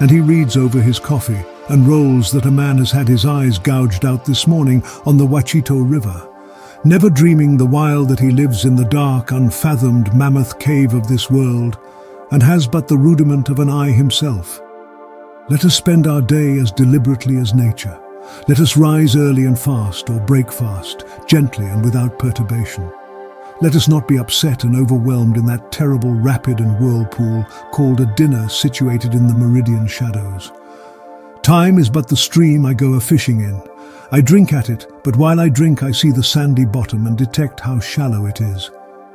And 0.00 0.10
he 0.10 0.20
reads 0.20 0.56
over 0.56 0.80
his 0.80 0.98
coffee, 0.98 1.44
and 1.68 1.86
rolls 1.86 2.30
that 2.32 2.46
a 2.46 2.50
man 2.50 2.78
has 2.78 2.90
had 2.90 3.08
his 3.08 3.24
eyes 3.24 3.58
gouged 3.58 4.04
out 4.04 4.24
this 4.24 4.46
morning 4.46 4.82
on 5.06 5.16
the 5.16 5.26
Wachito 5.26 5.88
River, 5.88 6.28
never 6.84 7.08
dreaming 7.08 7.56
the 7.56 7.66
while 7.66 8.04
that 8.04 8.20
he 8.20 8.30
lives 8.30 8.64
in 8.64 8.76
the 8.76 8.84
dark, 8.84 9.30
unfathomed 9.30 10.14
mammoth 10.14 10.58
cave 10.58 10.92
of 10.94 11.06
this 11.06 11.30
world, 11.30 11.78
and 12.30 12.42
has 12.42 12.66
but 12.66 12.88
the 12.88 12.98
rudiment 12.98 13.48
of 13.48 13.60
an 13.60 13.70
eye 13.70 13.90
himself. 13.90 14.60
Let 15.48 15.64
us 15.64 15.76
spend 15.76 16.06
our 16.06 16.20
day 16.20 16.58
as 16.58 16.72
deliberately 16.72 17.36
as 17.36 17.54
nature. 17.54 17.98
Let 18.48 18.60
us 18.60 18.76
rise 18.76 19.16
early 19.16 19.44
and 19.44 19.58
fast, 19.58 20.10
or 20.10 20.18
break 20.20 20.50
fast, 20.50 21.04
gently 21.26 21.66
and 21.66 21.84
without 21.84 22.18
perturbation. 22.18 22.90
Let 23.60 23.76
us 23.76 23.88
not 23.88 24.08
be 24.08 24.18
upset 24.18 24.64
and 24.64 24.74
overwhelmed 24.74 25.36
in 25.36 25.46
that 25.46 25.70
terrible 25.70 26.12
rapid 26.12 26.58
and 26.58 26.78
whirlpool 26.78 27.44
called 27.72 28.00
a 28.00 28.14
dinner 28.14 28.48
situated 28.48 29.14
in 29.14 29.28
the 29.28 29.34
meridian 29.34 29.86
shadows. 29.86 30.50
Time 31.42 31.78
is 31.78 31.88
but 31.88 32.08
the 32.08 32.16
stream 32.16 32.66
I 32.66 32.74
go 32.74 32.94
a-fishing 32.94 33.40
in. 33.40 33.62
I 34.10 34.20
drink 34.20 34.52
at 34.52 34.70
it, 34.70 34.90
but 35.04 35.16
while 35.16 35.38
I 35.38 35.48
drink 35.48 35.82
I 35.82 35.92
see 35.92 36.10
the 36.10 36.22
sandy 36.22 36.64
bottom 36.64 37.06
and 37.06 37.16
detect 37.16 37.60
how 37.60 37.78
shallow 37.78 38.26
it 38.26 38.40
is. 38.40 38.70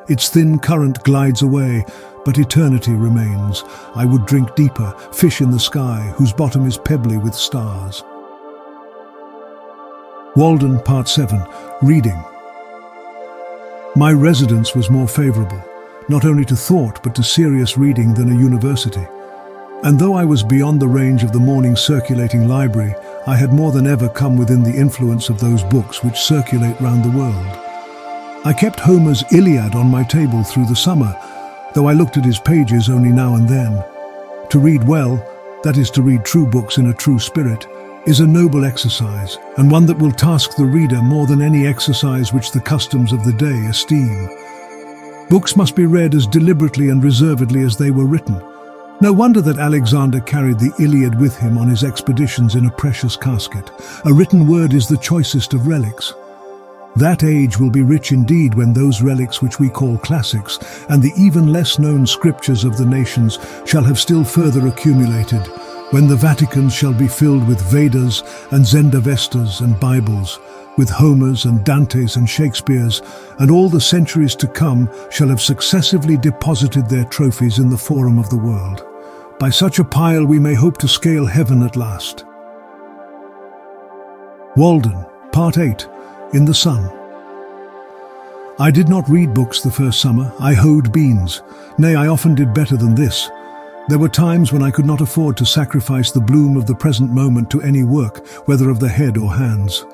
Its 0.08 0.30
thin 0.30 0.58
current 0.58 1.04
glides 1.04 1.42
away, 1.42 1.86
but 2.26 2.38
eternity 2.38 2.94
remains. 2.94 3.64
I 3.94 4.06
would 4.06 4.26
drink 4.26 4.56
deeper, 4.56 4.92
fish 5.12 5.42
in 5.42 5.52
the 5.52 5.60
sky, 5.60 6.14
whose 6.16 6.34
bottom 6.34 6.66
is 6.66 6.78
pebbly 6.78 7.18
with 7.18 7.36
stars. 7.36 8.04
Walden, 10.36 10.80
Part 10.82 11.10
7, 11.10 11.46
Reading. 11.82 12.24
My 14.00 14.14
residence 14.14 14.74
was 14.74 14.90
more 14.90 15.10
favourable, 15.10 15.62
not 16.08 16.24
only 16.24 16.46
to 16.46 16.56
thought 16.56 17.04
but 17.04 17.14
to 17.16 17.22
serious 17.22 17.78
reading 17.78 18.14
than 18.14 18.32
a 18.32 18.40
university. 18.40 19.06
And 19.84 20.00
though 20.00 20.14
I 20.14 20.24
was 20.24 20.42
beyond 20.42 20.80
the 20.80 20.88
range 20.88 21.22
of 21.22 21.34
the 21.34 21.40
morning 21.42 21.76
circulating 21.76 22.48
library, 22.48 22.96
I 23.28 23.36
had 23.36 23.52
more 23.52 23.74
than 23.74 23.88
ever 23.88 24.08
come 24.08 24.38
within 24.38 24.64
the 24.64 24.74
influence 24.74 25.28
of 25.28 25.42
those 25.42 25.64
books 25.64 26.02
which 26.02 26.16
circulate 26.16 26.80
round 26.80 27.04
the 27.04 27.18
world. 27.18 27.46
I 28.46 28.54
kept 28.58 28.80
Homer's 28.80 29.26
Iliad 29.34 29.76
on 29.76 29.92
my 29.92 30.04
table 30.04 30.44
through 30.44 30.68
the 30.68 30.78
summer, 30.78 31.14
though 31.76 31.88
I 31.90 31.92
looked 31.92 32.16
at 32.16 32.24
his 32.24 32.40
pages 32.40 32.90
only 32.90 33.10
now 33.10 33.36
and 33.36 33.50
then. 33.50 33.84
To 34.52 34.60
read 34.60 34.88
well, 34.88 35.18
that 35.66 35.76
is 35.76 35.92
to 35.92 36.02
read 36.02 36.24
true 36.24 36.46
books 36.46 36.78
in 36.78 36.88
a 36.88 36.94
true 36.94 37.20
spirit, 37.20 37.68
is 38.06 38.20
a 38.20 38.28
noble 38.28 38.66
exercise, 38.66 39.38
and 39.58 39.70
one 39.70 39.86
that 39.86 39.98
will 40.00 40.12
task 40.12 40.56
the 40.56 40.66
reader 40.66 41.02
more 41.02 41.28
than 41.28 41.42
any 41.42 41.68
exercise 41.68 42.34
which 42.34 42.52
the 42.52 42.62
customs 42.62 43.12
of 43.12 43.24
the 43.24 43.34
day 43.34 43.66
esteem. 43.70 44.30
Books 45.30 45.56
must 45.56 45.76
be 45.76 45.86
read 45.86 46.16
as 46.16 46.26
deliberately 46.28 46.90
and 46.90 47.04
reservedly 47.04 47.62
as 47.62 47.78
they 47.78 47.92
were 47.92 48.06
written, 48.06 48.42
no 49.02 49.14
wonder 49.14 49.42
that 49.44 49.60
Alexander 49.60 50.20
carried 50.20 50.60
the 50.60 50.74
Iliad 50.78 51.18
with 51.18 51.38
him 51.38 51.58
on 51.58 51.70
his 51.70 51.86
expeditions 51.86 52.56
in 52.56 52.66
a 52.66 52.72
precious 52.72 53.16
casket. 53.16 53.72
A 54.04 54.14
written 54.14 54.46
word 54.46 54.74
is 54.74 54.90
the 54.90 54.98
choicest 54.98 55.54
of 55.54 55.68
relics. 55.68 56.14
That 56.98 57.24
age 57.24 57.58
will 57.58 57.70
be 57.70 57.82
rich 57.82 58.12
indeed 58.12 58.56
when 58.56 58.74
those 58.74 59.02
relics 59.02 59.42
which 59.42 59.58
we 59.58 59.70
call 59.70 59.98
classics 60.00 60.60
and 60.90 61.02
the 61.02 61.14
even 61.18 61.48
less 61.48 61.80
known 61.80 62.06
scriptures 62.06 62.66
of 62.66 62.76
the 62.76 62.86
nations 62.86 63.40
shall 63.66 63.84
have 63.84 63.98
still 63.98 64.26
further 64.26 64.68
accumulated, 64.68 65.48
when 65.92 66.08
the 66.08 66.16
Vatican 66.16 66.70
shall 66.70 66.94
be 66.94 67.08
filled 67.08 67.48
with 67.48 67.62
Vedas 67.72 68.22
and 68.52 68.64
Zendavestas 68.64 69.62
and 69.62 69.80
Bibles, 69.80 70.40
with 70.78 70.90
Homers 70.90 71.46
and 71.46 71.66
Dantes 71.66 72.16
and 72.16 72.30
Shakespeare's, 72.30 73.02
and 73.40 73.50
all 73.50 73.70
the 73.70 73.82
centuries 73.82 74.36
to 74.36 74.48
come 74.48 74.88
shall 75.10 75.30
have 75.30 75.42
successively 75.42 76.16
deposited 76.16 76.88
their 76.88 77.06
trophies 77.06 77.58
in 77.58 77.70
the 77.70 77.78
forum 77.78 78.20
of 78.20 78.30
the 78.30 78.38
world. 78.38 78.86
By 79.40 79.50
such 79.50 79.80
a 79.80 79.84
pile 79.84 80.26
we 80.26 80.38
may 80.38 80.54
hope 80.54 80.78
to 80.78 80.88
scale 80.88 81.26
heaven 81.26 81.64
at 81.64 81.76
last. 81.76 82.24
Walden, 84.56 85.06
Part 85.32 85.58
8, 85.58 85.88
In 86.34 86.46
the 86.46 86.54
Sun. 86.54 86.88
I 88.60 88.70
did 88.70 88.90
not 88.90 89.10
read 89.10 89.34
books 89.34 89.62
the 89.62 89.72
first 89.72 90.02
summer, 90.02 90.32
I 90.40 90.54
hoed 90.54 90.92
beans. 90.92 91.42
Nay, 91.80 91.96
I 91.96 92.08
often 92.08 92.36
did 92.36 92.54
better 92.54 92.78
than 92.78 92.94
this. 92.94 93.30
There 93.90 94.00
were 94.00 94.08
times 94.08 94.54
when 94.54 94.64
I 94.64 94.72
could 94.72 94.86
not 94.86 95.02
afford 95.02 95.36
to 95.38 95.46
sacrifice 95.46 96.12
the 96.12 96.22
bloom 96.22 96.56
of 96.56 96.66
the 96.66 96.76
present 96.76 97.12
moment 97.12 97.50
to 97.52 97.62
any 97.62 97.84
work, 97.84 98.26
whether 98.48 98.70
of 98.70 98.80
the 98.80 98.88
head 98.88 99.18
or 99.18 99.34
hands. 99.34 99.86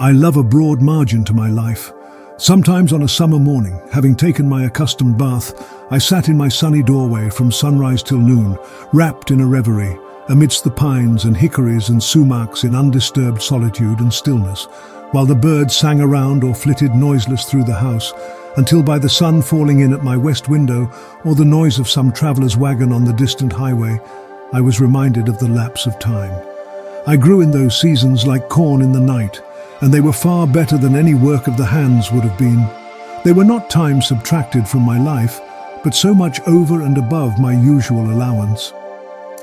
I 0.00 0.12
love 0.12 0.36
a 0.36 0.42
broad 0.42 0.82
margin 0.82 1.24
to 1.26 1.34
my 1.34 1.50
life, 1.50 1.92
Sometimes 2.36 2.92
on 2.92 3.02
a 3.02 3.08
summer 3.08 3.38
morning, 3.38 3.80
having 3.92 4.16
taken 4.16 4.48
my 4.48 4.64
accustomed 4.64 5.16
bath, 5.16 5.54
I 5.92 5.98
sat 5.98 6.28
in 6.28 6.36
my 6.36 6.48
sunny 6.48 6.82
doorway 6.82 7.30
from 7.30 7.52
sunrise 7.52 8.02
till 8.02 8.18
noon, 8.18 8.58
wrapped 8.92 9.30
in 9.30 9.40
a 9.40 9.46
reverie, 9.46 9.96
amidst 10.28 10.64
the 10.64 10.70
pines 10.70 11.26
and 11.26 11.36
hickories 11.36 11.90
and 11.90 12.00
sumacs 12.00 12.64
in 12.64 12.74
undisturbed 12.74 13.40
solitude 13.40 14.00
and 14.00 14.12
stillness, 14.12 14.66
while 15.14 15.24
the 15.24 15.32
birds 15.32 15.76
sang 15.76 16.00
around 16.00 16.42
or 16.42 16.52
flitted 16.52 16.92
noiseless 16.92 17.44
through 17.44 17.62
the 17.62 17.72
house, 17.72 18.12
until 18.56 18.82
by 18.82 18.98
the 18.98 19.08
sun 19.08 19.40
falling 19.40 19.78
in 19.78 19.92
at 19.92 20.02
my 20.02 20.16
west 20.16 20.48
window 20.48 20.90
or 21.24 21.36
the 21.36 21.44
noise 21.44 21.78
of 21.78 21.88
some 21.88 22.10
traveller's 22.10 22.56
wagon 22.56 22.92
on 22.92 23.04
the 23.04 23.12
distant 23.12 23.52
highway, 23.52 23.96
I 24.52 24.60
was 24.60 24.80
reminded 24.80 25.28
of 25.28 25.38
the 25.38 25.46
lapse 25.46 25.86
of 25.86 25.96
time. 26.00 26.32
I 27.06 27.16
grew 27.16 27.42
in 27.42 27.52
those 27.52 27.80
seasons 27.80 28.26
like 28.26 28.48
corn 28.48 28.82
in 28.82 28.90
the 28.90 28.98
night, 28.98 29.40
and 29.82 29.94
they 29.94 30.00
were 30.00 30.12
far 30.12 30.48
better 30.48 30.76
than 30.76 30.96
any 30.96 31.14
work 31.14 31.46
of 31.46 31.56
the 31.56 31.64
hands 31.64 32.10
would 32.10 32.24
have 32.24 32.36
been. 32.36 32.68
They 33.24 33.32
were 33.32 33.44
not 33.44 33.70
time 33.70 34.02
subtracted 34.02 34.66
from 34.66 34.82
my 34.82 34.98
life, 34.98 35.40
but 35.84 35.94
so 35.94 36.12
much 36.12 36.40
over 36.48 36.82
and 36.82 36.98
above 36.98 37.38
my 37.38 37.52
usual 37.52 38.10
allowance. 38.10 38.72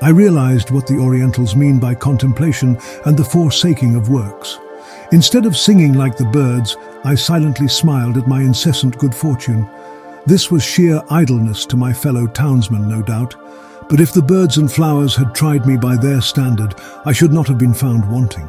I 0.02 0.10
realized 0.10 0.70
what 0.70 0.86
the 0.86 0.98
Orientals 0.98 1.56
mean 1.56 1.78
by 1.78 1.94
contemplation 1.94 2.78
and 3.06 3.16
the 3.16 3.24
forsaking 3.24 3.96
of 3.96 4.10
works. 4.10 4.58
Instead 5.12 5.46
of 5.46 5.56
singing 5.56 5.92
like 5.92 6.16
the 6.16 6.24
birds, 6.24 6.76
I 7.04 7.14
silently 7.14 7.68
smiled 7.68 8.16
at 8.16 8.26
my 8.26 8.40
incessant 8.40 8.98
good 8.98 9.14
fortune. 9.14 9.68
This 10.26 10.50
was 10.50 10.62
sheer 10.62 11.02
idleness 11.10 11.66
to 11.66 11.76
my 11.76 11.92
fellow 11.92 12.26
townsmen, 12.26 12.88
no 12.88 13.02
doubt, 13.02 13.34
but 13.88 14.00
if 14.00 14.12
the 14.12 14.22
birds 14.22 14.56
and 14.56 14.72
flowers 14.72 15.16
had 15.16 15.34
tried 15.34 15.66
me 15.66 15.76
by 15.76 15.96
their 15.96 16.20
standard, 16.20 16.74
I 17.04 17.12
should 17.12 17.32
not 17.32 17.48
have 17.48 17.58
been 17.58 17.74
found 17.74 18.10
wanting. 18.10 18.48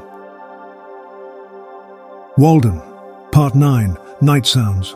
Walden, 2.37 2.81
Part 3.31 3.55
9, 3.55 3.97
Night 4.21 4.45
Sounds. 4.45 4.95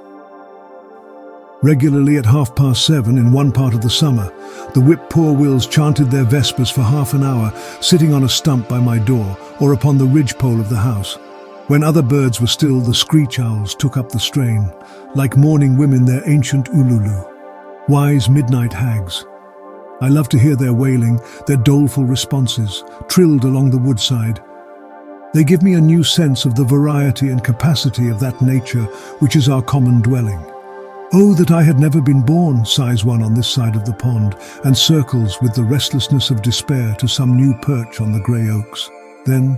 Regularly 1.64 2.18
at 2.18 2.26
half 2.26 2.56
past 2.56 2.86
seven 2.86 3.18
in 3.18 3.32
one 3.32 3.52
part 3.52 3.74
of 3.74 3.82
the 3.82 3.90
summer, 3.90 4.32
the 4.74 4.82
whip 4.82 5.10
poor 5.10 5.34
wills 5.34 5.66
chanted 5.66 6.12
their 6.12 6.24
vespers 6.24 6.70
for 6.70 6.84
half 6.84 7.14
an 7.14 7.24
hour, 7.24 7.52
sitting 7.82 8.14
on 8.14 8.24
a 8.24 8.30
stump 8.30 8.70
by 8.70 8.80
my 8.80 9.00
door 9.00 9.36
or 9.60 9.74
upon 9.74 9.98
the 9.98 10.06
ridgepole 10.06 10.60
of 10.60 10.70
the 10.70 10.78
house. 10.78 11.18
When 11.68 11.84
other 11.84 12.02
birds 12.02 12.40
were 12.40 12.48
still, 12.48 12.80
the 12.80 12.96
screech 12.96 13.40
owls 13.40 13.76
took 13.76 13.98
up 13.98 14.10
the 14.10 14.22
strain, 14.22 14.74
like 15.16 15.36
mourning 15.36 15.78
women 15.78 16.06
their 16.06 16.28
ancient 16.30 16.68
ululu, 16.68 17.90
wise 17.90 18.30
midnight 18.30 18.72
hags. 18.72 19.26
I 20.00 20.08
love 20.08 20.30
to 20.30 20.40
hear 20.40 20.56
their 20.56 20.74
wailing, 20.74 21.20
their 21.46 21.58
doleful 21.58 22.06
responses, 22.06 22.86
trilled 23.10 23.44
along 23.44 23.72
the 23.72 23.78
woodside. 23.78 24.42
They 25.34 25.44
give 25.44 25.62
me 25.62 25.74
a 25.74 25.82
new 25.82 26.06
sense 26.06 26.46
of 26.46 26.56
the 26.56 26.64
variety 26.64 27.28
and 27.28 27.44
capacity 27.44 28.08
of 28.08 28.22
that 28.22 28.42
nature 28.42 28.86
which 29.20 29.36
is 29.36 29.50
our 29.50 29.62
common 29.62 30.00
dwelling. 30.02 30.40
Oh, 31.12 31.34
that 31.34 31.52
I 31.52 31.64
had 31.64 31.80
never 31.80 32.00
been 32.00 32.22
born, 32.22 32.66
sighs 32.66 33.04
one 33.04 33.22
on 33.22 33.34
this 33.34 33.50
side 33.50 33.76
of 33.76 33.84
the 33.84 33.94
pond, 33.94 34.38
and 34.64 34.78
circles 34.78 35.38
with 35.42 35.54
the 35.54 35.66
restlessness 35.66 36.32
of 36.32 36.42
despair 36.42 36.96
to 36.96 37.10
some 37.10 37.36
new 37.36 37.54
perch 37.56 38.00
on 38.00 38.14
the 38.14 38.22
grey 38.22 38.50
oaks. 38.50 38.90
Then, 39.26 39.58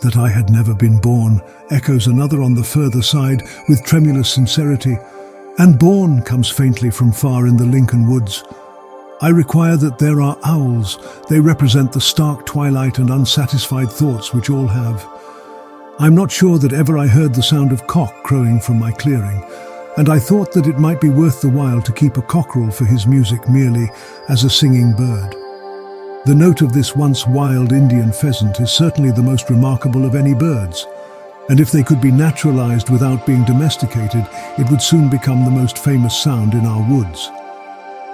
that 0.00 0.16
I 0.16 0.28
had 0.28 0.50
never 0.50 0.74
been 0.74 0.98
born, 0.98 1.40
echoes 1.70 2.06
another 2.06 2.42
on 2.42 2.54
the 2.54 2.64
further 2.64 3.02
side 3.02 3.42
with 3.68 3.84
tremulous 3.84 4.32
sincerity, 4.32 4.96
and 5.58 5.78
born 5.78 6.22
comes 6.22 6.48
faintly 6.48 6.90
from 6.90 7.12
far 7.12 7.46
in 7.46 7.56
the 7.56 7.66
Lincoln 7.66 8.08
woods. 8.08 8.44
I 9.20 9.28
require 9.28 9.76
that 9.76 9.98
there 9.98 10.22
are 10.22 10.38
owls. 10.44 10.98
They 11.28 11.40
represent 11.40 11.92
the 11.92 12.00
stark 12.00 12.46
twilight 12.46 12.98
and 12.98 13.10
unsatisfied 13.10 13.90
thoughts 13.90 14.32
which 14.32 14.48
all 14.48 14.66
have. 14.66 15.06
I'm 15.98 16.14
not 16.14 16.32
sure 16.32 16.56
that 16.58 16.72
ever 16.72 16.96
I 16.96 17.06
heard 17.06 17.34
the 17.34 17.42
sound 17.42 17.72
of 17.72 17.86
cock 17.86 18.22
crowing 18.22 18.60
from 18.60 18.78
my 18.78 18.92
clearing, 18.92 19.44
and 19.98 20.08
I 20.08 20.18
thought 20.18 20.52
that 20.52 20.66
it 20.66 20.78
might 20.78 21.00
be 21.00 21.10
worth 21.10 21.42
the 21.42 21.50
while 21.50 21.82
to 21.82 21.92
keep 21.92 22.16
a 22.16 22.22
cockerel 22.22 22.70
for 22.70 22.86
his 22.86 23.06
music 23.06 23.46
merely 23.50 23.90
as 24.30 24.44
a 24.44 24.50
singing 24.50 24.94
bird. 24.94 25.36
The 26.26 26.34
note 26.34 26.60
of 26.60 26.74
this 26.74 26.94
once 26.94 27.26
wild 27.26 27.72
Indian 27.72 28.12
pheasant 28.12 28.60
is 28.60 28.70
certainly 28.70 29.10
the 29.10 29.22
most 29.22 29.48
remarkable 29.48 30.04
of 30.04 30.14
any 30.14 30.34
birds, 30.34 30.86
and 31.48 31.58
if 31.58 31.72
they 31.72 31.82
could 31.82 31.98
be 31.98 32.12
naturalized 32.12 32.90
without 32.90 33.24
being 33.24 33.42
domesticated, 33.46 34.28
it 34.58 34.70
would 34.70 34.82
soon 34.82 35.08
become 35.08 35.46
the 35.46 35.50
most 35.50 35.78
famous 35.78 36.22
sound 36.22 36.52
in 36.52 36.66
our 36.66 36.86
woods. 36.90 37.30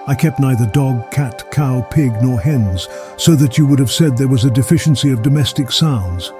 I 0.07 0.15
kept 0.15 0.39
neither 0.39 0.67
dog, 0.67 1.11
cat, 1.11 1.51
cow, 1.51 1.83
pig, 1.83 2.13
nor 2.23 2.41
hens, 2.41 2.87
so 3.17 3.35
that 3.35 3.59
you 3.59 3.67
would 3.67 3.81
have 3.81 3.91
said 3.91 4.17
there 4.17 4.29
was 4.29 4.45
a 4.45 4.51
deficiency 4.51 5.11
of 5.11 5.23
domestic 5.23 5.73
sounds. 5.73 6.33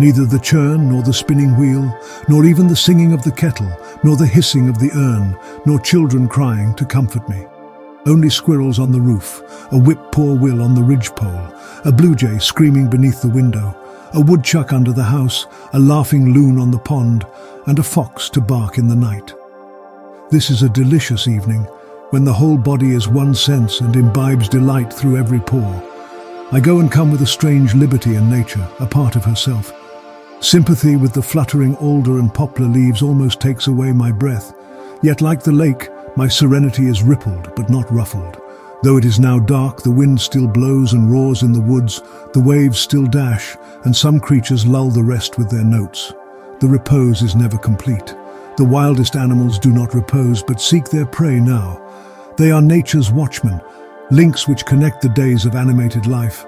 Neither 0.00 0.24
the 0.24 0.40
churn, 0.40 0.88
nor 0.88 1.04
the 1.04 1.12
spinning 1.12 1.56
wheel, 1.56 1.96
nor 2.28 2.44
even 2.44 2.66
the 2.66 2.74
singing 2.74 3.12
of 3.12 3.22
the 3.22 3.30
kettle, 3.30 3.70
nor 4.02 4.16
the 4.16 4.26
hissing 4.26 4.68
of 4.68 4.80
the 4.80 4.90
urn, 4.96 5.38
nor 5.66 5.78
children 5.78 6.26
crying 6.26 6.74
to 6.74 6.84
comfort 6.84 7.28
me. 7.28 7.46
Only 8.04 8.30
squirrels 8.30 8.80
on 8.80 8.90
the 8.90 9.00
roof, 9.00 9.42
a 9.70 9.78
whip-poor 9.78 10.36
will 10.36 10.60
on 10.60 10.74
the 10.74 10.82
ridgepole, 10.82 11.52
a 11.84 11.92
blue 11.92 12.16
jay 12.16 12.38
screaming 12.38 12.90
beneath 12.90 13.22
the 13.22 13.28
window, 13.28 13.76
a 14.12 14.20
woodchuck 14.20 14.72
under 14.72 14.92
the 14.92 15.04
house, 15.04 15.46
a 15.72 15.78
laughing 15.78 16.34
loon 16.34 16.58
on 16.58 16.72
the 16.72 16.78
pond, 16.78 17.24
and 17.66 17.78
a 17.78 17.82
fox 17.82 18.28
to 18.30 18.40
bark 18.40 18.76
in 18.76 18.88
the 18.88 18.96
night. 18.96 19.32
This 20.30 20.50
is 20.50 20.62
a 20.62 20.68
delicious 20.68 21.28
evening, 21.28 21.62
when 22.10 22.24
the 22.24 22.32
whole 22.32 22.58
body 22.58 22.90
is 22.90 23.06
one 23.06 23.34
sense 23.34 23.80
and 23.80 23.94
imbibes 23.94 24.48
delight 24.48 24.92
through 24.92 25.16
every 25.16 25.40
pore. 25.40 25.82
I 26.50 26.58
go 26.58 26.80
and 26.80 26.90
come 26.90 27.12
with 27.12 27.22
a 27.22 27.26
strange 27.26 27.74
liberty 27.74 28.16
in 28.16 28.28
nature, 28.28 28.68
a 28.80 28.86
part 28.86 29.14
of 29.14 29.24
herself. 29.24 29.72
Sympathy 30.40 30.96
with 30.96 31.12
the 31.12 31.22
fluttering 31.22 31.76
alder 31.76 32.18
and 32.18 32.34
poplar 32.34 32.66
leaves 32.66 33.00
almost 33.00 33.40
takes 33.40 33.68
away 33.68 33.92
my 33.92 34.10
breath. 34.10 34.52
Yet 35.02 35.20
like 35.20 35.42
the 35.42 35.52
lake, 35.52 35.88
my 36.16 36.28
serenity 36.28 36.86
is 36.86 37.02
rippled 37.02 37.54
but 37.54 37.70
not 37.70 37.90
ruffled. 37.90 38.40
Though 38.82 38.96
it 38.96 39.04
is 39.04 39.20
now 39.20 39.38
dark, 39.38 39.82
the 39.82 39.92
wind 39.92 40.20
still 40.20 40.48
blows 40.48 40.92
and 40.92 41.10
roars 41.10 41.42
in 41.42 41.52
the 41.52 41.60
woods, 41.60 42.02
the 42.32 42.40
waves 42.40 42.80
still 42.80 43.06
dash, 43.06 43.56
and 43.84 43.94
some 43.94 44.18
creatures 44.18 44.66
lull 44.66 44.90
the 44.90 45.04
rest 45.04 45.38
with 45.38 45.50
their 45.50 45.64
notes. 45.64 46.12
The 46.58 46.66
repose 46.66 47.22
is 47.22 47.36
never 47.36 47.56
complete. 47.56 48.14
The 48.56 48.64
wildest 48.64 49.14
animals 49.14 49.58
do 49.58 49.70
not 49.70 49.94
repose, 49.94 50.42
but 50.42 50.60
seek 50.60 50.86
their 50.86 51.06
prey 51.06 51.38
now. 51.38 51.80
They 52.36 52.50
are 52.50 52.60
nature's 52.60 53.12
watchmen, 53.12 53.60
links 54.10 54.48
which 54.48 54.66
connect 54.66 55.00
the 55.00 55.08
days 55.10 55.44
of 55.46 55.54
animated 55.54 56.06
life. 56.06 56.44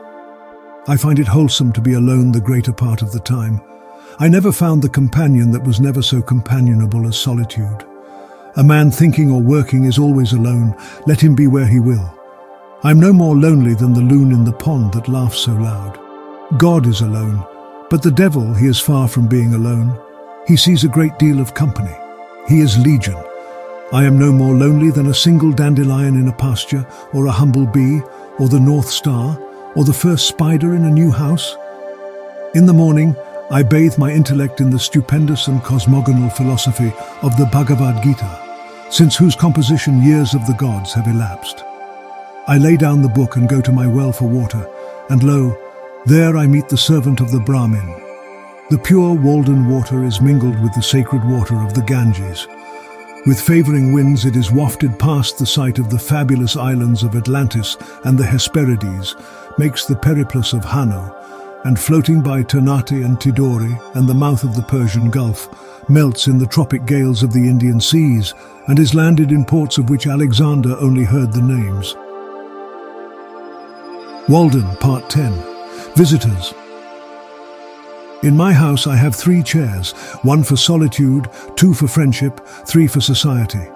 I 0.89 0.97
find 0.97 1.19
it 1.19 1.29
wholesome 1.29 1.73
to 1.73 1.81
be 1.81 1.95
alone 1.95 2.33
the 2.33 2.41
greater 2.41 2.73
part 2.73 3.01
of 3.01 3.13
the 3.13 3.21
time. 3.21 3.61
I 4.19 4.29
never 4.29 4.53
found 4.53 4.83
the 4.83 4.89
companion 4.89 5.53
that 5.53 5.65
was 5.65 5.81
never 5.81 6.03
so 6.03 6.21
companionable 6.21 7.07
as 7.07 7.17
solitude. 7.17 7.85
A 8.57 8.63
man 8.63 8.93
thinking 8.93 9.33
or 9.33 9.43
working 9.43 9.83
is 9.83 9.99
always 9.99 10.33
alone, 10.33 10.77
let 11.09 11.21
him 11.21 11.35
be 11.35 11.49
where 11.49 11.67
he 11.67 11.81
will. 11.81 12.09
I 12.85 12.93
am 12.93 13.01
no 13.01 13.13
more 13.13 13.35
lonely 13.35 13.75
than 13.75 13.95
the 13.95 14.01
loon 14.01 14.31
in 14.31 14.45
the 14.45 14.53
pond 14.53 14.93
that 14.93 15.09
laughs 15.09 15.39
so 15.39 15.55
loud. 15.55 15.99
God 16.57 16.87
is 16.87 17.01
alone, 17.01 17.45
but 17.91 18.01
the 18.03 18.13
devil, 18.13 18.55
he 18.55 18.67
is 18.67 18.79
far 18.79 19.09
from 19.09 19.27
being 19.27 19.55
alone. 19.55 19.99
He 20.47 20.57
sees 20.57 20.85
a 20.85 20.89
great 20.89 21.19
deal 21.19 21.41
of 21.41 21.55
company. 21.55 21.97
He 22.47 22.61
is 22.61 22.79
legion. 22.79 23.17
I 23.93 24.05
am 24.05 24.21
no 24.21 24.31
more 24.31 24.55
lonely 24.55 24.93
than 24.93 25.09
a 25.09 25.15
single 25.15 25.51
dandelion 25.51 26.15
in 26.15 26.29
a 26.29 26.33
pasture, 26.33 26.87
or 27.13 27.27
a 27.27 27.33
humble 27.33 27.67
bee, 27.67 28.03
or 28.39 28.49
the 28.49 28.61
North 28.61 28.89
Star, 28.89 29.37
or 29.75 29.83
the 29.83 29.93
first 29.93 30.29
spider 30.29 30.77
in 30.77 30.85
a 30.85 30.91
new 30.91 31.11
house. 31.11 31.57
In 32.55 32.67
the 32.67 32.73
morning, 32.73 33.17
I 33.51 33.65
bathe 33.65 33.99
my 33.99 34.13
intellect 34.13 34.61
in 34.61 34.71
the 34.71 34.79
stupendous 34.79 35.49
and 35.49 35.61
cosmogonal 35.61 36.33
philosophy 36.37 36.93
of 37.23 37.37
the 37.37 37.47
Bhagavad 37.47 38.03
Gita, 38.03 38.44
since 38.95 39.17
whose 39.17 39.35
composition 39.35 40.01
years 40.01 40.35
of 40.35 40.47
the 40.47 40.55
gods 40.55 40.93
have 40.95 41.09
elapsed. 41.09 41.65
I 42.47 42.59
lay 42.59 42.77
down 42.77 43.03
the 43.03 43.09
book 43.09 43.35
and 43.35 43.49
go 43.49 43.61
to 43.61 43.73
my 43.73 43.89
well 43.89 44.13
for 44.13 44.29
water, 44.29 44.71
and 45.11 45.21
lo, 45.25 45.59
there 46.05 46.37
I 46.37 46.47
meet 46.47 46.69
the 46.69 46.77
servant 46.77 47.21
of 47.21 47.33
the 47.33 47.41
Brahmin. 47.41 47.89
The 48.71 48.79
pure 48.79 49.13
Walden 49.15 49.67
water 49.69 50.05
is 50.05 50.21
mingled 50.21 50.63
with 50.63 50.73
the 50.75 50.83
sacred 50.83 51.25
water 51.25 51.57
of 51.57 51.75
the 51.75 51.83
Ganges. 51.83 52.47
With 53.27 53.41
favouring 53.41 53.93
winds 53.93 54.27
it 54.27 54.37
is 54.37 54.53
wafted 54.53 54.97
past 54.97 55.39
the 55.39 55.47
site 55.47 55.81
of 55.81 55.91
the 55.91 55.99
fabulous 55.99 56.57
islands 56.57 57.03
of 57.03 57.17
Atlantis 57.17 57.77
and 58.05 58.17
the 58.17 58.25
Hesperides, 58.25 59.17
makes 59.59 59.87
the 59.87 59.97
periplus 59.97 60.53
of 60.53 60.65
Hanno, 60.65 61.13
and 61.65 61.81
floating 61.81 62.23
by 62.23 62.45
Ternate 62.45 63.05
and 63.05 63.19
Tidore 63.19 63.97
and 63.97 64.09
the 64.09 64.15
mouth 64.15 64.45
of 64.45 64.55
the 64.55 64.63
Persian 64.63 65.11
Gulf, 65.11 65.49
melts 65.89 66.27
in 66.27 66.39
the 66.39 66.47
tropic 66.47 66.87
gales 66.87 67.23
of 67.23 67.33
the 67.33 67.49
Indian 67.49 67.81
seas 67.81 68.35
and 68.69 68.79
is 68.79 68.95
landed 68.95 69.31
in 69.31 69.45
ports 69.45 69.79
of 69.79 69.91
which 69.91 70.07
Alexander 70.07 70.77
only 70.79 71.05
heard 71.05 71.33
the 71.33 71.43
names. 71.43 71.95
Walden, 74.29 74.77
Part 74.77 75.11
10. 75.11 75.33
Visitors. 75.95 76.55
In 78.23 78.37
my 78.37 78.53
house 78.55 78.87
I 78.87 78.97
have 78.97 79.15
three 79.15 79.43
chairs, 79.43 79.93
one 80.23 80.43
for 80.43 80.57
solitude, 80.57 81.29
two 81.57 81.75
for 81.75 81.87
friendship, 81.87 82.41
three 82.67 82.87
for 82.87 83.01
society. 83.01 83.69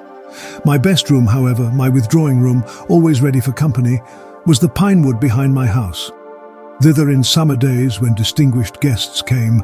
My 0.65 0.79
best 0.79 1.11
room, 1.11 1.27
however, 1.27 1.71
my 1.71 1.89
withdrawing 1.89 2.41
room, 2.41 2.65
always 2.89 3.21
ready 3.21 3.41
for 3.41 3.53
company, 3.53 4.01
was 4.47 4.59
the 4.59 4.69
pine 4.69 5.03
wood 5.03 5.21
behind 5.21 5.53
my 5.53 5.67
house. 5.67 6.11
Thither 6.81 7.11
in 7.11 7.23
summer 7.23 7.57
days, 7.57 8.01
when 8.01 8.15
distinguished 8.15 8.81
guests 8.81 9.21
came, 9.21 9.63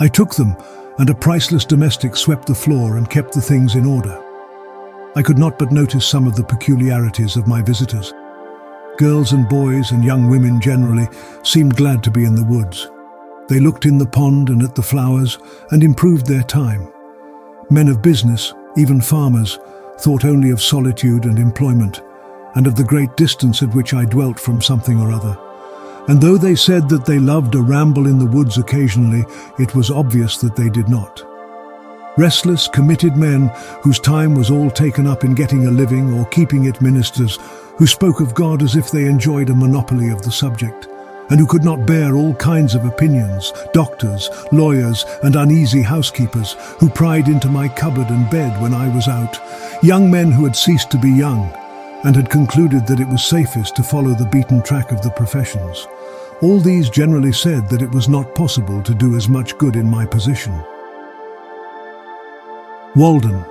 I 0.00 0.08
took 0.08 0.34
them, 0.34 0.56
and 0.98 1.10
a 1.10 1.14
priceless 1.14 1.64
domestic 1.64 2.16
swept 2.16 2.46
the 2.46 2.54
floor 2.54 2.96
and 2.96 3.10
kept 3.10 3.32
the 3.32 3.40
things 3.40 3.74
in 3.74 3.84
order. 3.84 4.20
I 5.16 5.22
could 5.22 5.38
not 5.38 5.58
but 5.58 5.72
notice 5.72 6.06
some 6.06 6.26
of 6.26 6.36
the 6.36 6.44
peculiarities 6.44 7.36
of 7.36 7.46
my 7.46 7.62
visitors. 7.62 8.12
Girls 8.96 9.32
and 9.32 9.48
boys 9.48 9.90
and 9.90 10.04
young 10.04 10.28
women 10.28 10.60
generally 10.60 11.08
seemed 11.42 11.76
glad 11.76 12.02
to 12.04 12.10
be 12.10 12.24
in 12.24 12.34
the 12.34 12.44
woods. 12.44 12.88
They 13.48 13.60
looked 13.60 13.86
in 13.86 13.98
the 13.98 14.06
pond 14.06 14.48
and 14.48 14.62
at 14.62 14.74
the 14.74 14.82
flowers 14.82 15.38
and 15.70 15.82
improved 15.82 16.26
their 16.26 16.42
time. 16.42 16.92
Men 17.70 17.88
of 17.88 18.02
business, 18.02 18.54
even 18.76 19.00
farmers, 19.00 19.58
thought 19.98 20.24
only 20.24 20.50
of 20.50 20.62
solitude 20.62 21.24
and 21.24 21.38
employment, 21.38 22.02
and 22.54 22.66
of 22.66 22.76
the 22.76 22.84
great 22.84 23.16
distance 23.16 23.62
at 23.62 23.74
which 23.74 23.94
I 23.94 24.04
dwelt 24.04 24.38
from 24.38 24.60
something 24.60 25.00
or 25.00 25.12
other 25.12 25.38
and 26.08 26.20
though 26.20 26.36
they 26.36 26.54
said 26.54 26.88
that 26.88 27.06
they 27.06 27.18
loved 27.18 27.54
a 27.54 27.62
ramble 27.62 28.06
in 28.06 28.18
the 28.18 28.26
woods 28.26 28.58
occasionally, 28.58 29.24
it 29.58 29.74
was 29.74 29.90
obvious 29.90 30.36
that 30.38 30.56
they 30.56 30.68
did 30.68 30.88
not. 30.88 31.22
Restless, 32.16 32.68
committed 32.68 33.16
men 33.16 33.48
whose 33.82 33.98
time 33.98 34.34
was 34.34 34.50
all 34.50 34.70
taken 34.70 35.06
up 35.06 35.24
in 35.24 35.34
getting 35.34 35.66
a 35.66 35.70
living 35.70 36.12
or 36.12 36.26
keeping 36.26 36.66
it 36.66 36.80
ministers, 36.80 37.38
who 37.76 37.86
spoke 37.86 38.20
of 38.20 38.34
God 38.34 38.62
as 38.62 38.76
if 38.76 38.90
they 38.90 39.06
enjoyed 39.06 39.50
a 39.50 39.54
monopoly 39.54 40.10
of 40.10 40.22
the 40.22 40.30
subject. 40.30 40.88
and 41.30 41.40
who 41.40 41.46
could 41.46 41.64
not 41.64 41.86
bear 41.86 42.16
all 42.16 42.34
kinds 42.34 42.74
of 42.74 42.84
opinions, 42.84 43.52
doctors, 43.72 44.28
lawyers, 44.52 45.04
and 45.22 45.36
uneasy 45.36 45.82
housekeepers, 45.82 46.54
who 46.78 46.88
pried 46.88 47.28
into 47.28 47.48
my 47.48 47.68
cupboard 47.68 48.08
and 48.10 48.28
bed 48.30 48.60
when 48.60 48.74
I 48.74 48.94
was 48.94 49.08
out, 49.08 49.38
young 49.82 50.10
men 50.10 50.30
who 50.30 50.44
had 50.44 50.56
ceased 50.56 50.90
to 50.90 50.98
be 50.98 51.10
young, 51.10 51.50
and 52.04 52.14
had 52.14 52.30
concluded 52.30 52.86
that 52.86 53.00
it 53.00 53.08
was 53.08 53.24
safest 53.24 53.74
to 53.76 53.82
follow 53.82 54.14
the 54.14 54.26
beaten 54.26 54.62
track 54.62 54.92
of 54.92 55.02
the 55.02 55.10
professions. 55.10 55.86
All 56.44 56.60
these 56.60 56.90
generally 56.90 57.32
said 57.32 57.70
that 57.70 57.80
it 57.80 57.90
was 57.90 58.06
not 58.06 58.34
possible 58.34 58.82
to 58.82 58.94
do 58.94 59.16
as 59.16 59.30
much 59.30 59.56
good 59.56 59.76
in 59.76 59.88
my 59.88 60.04
position. 60.04 60.52
Walden, 62.94 63.42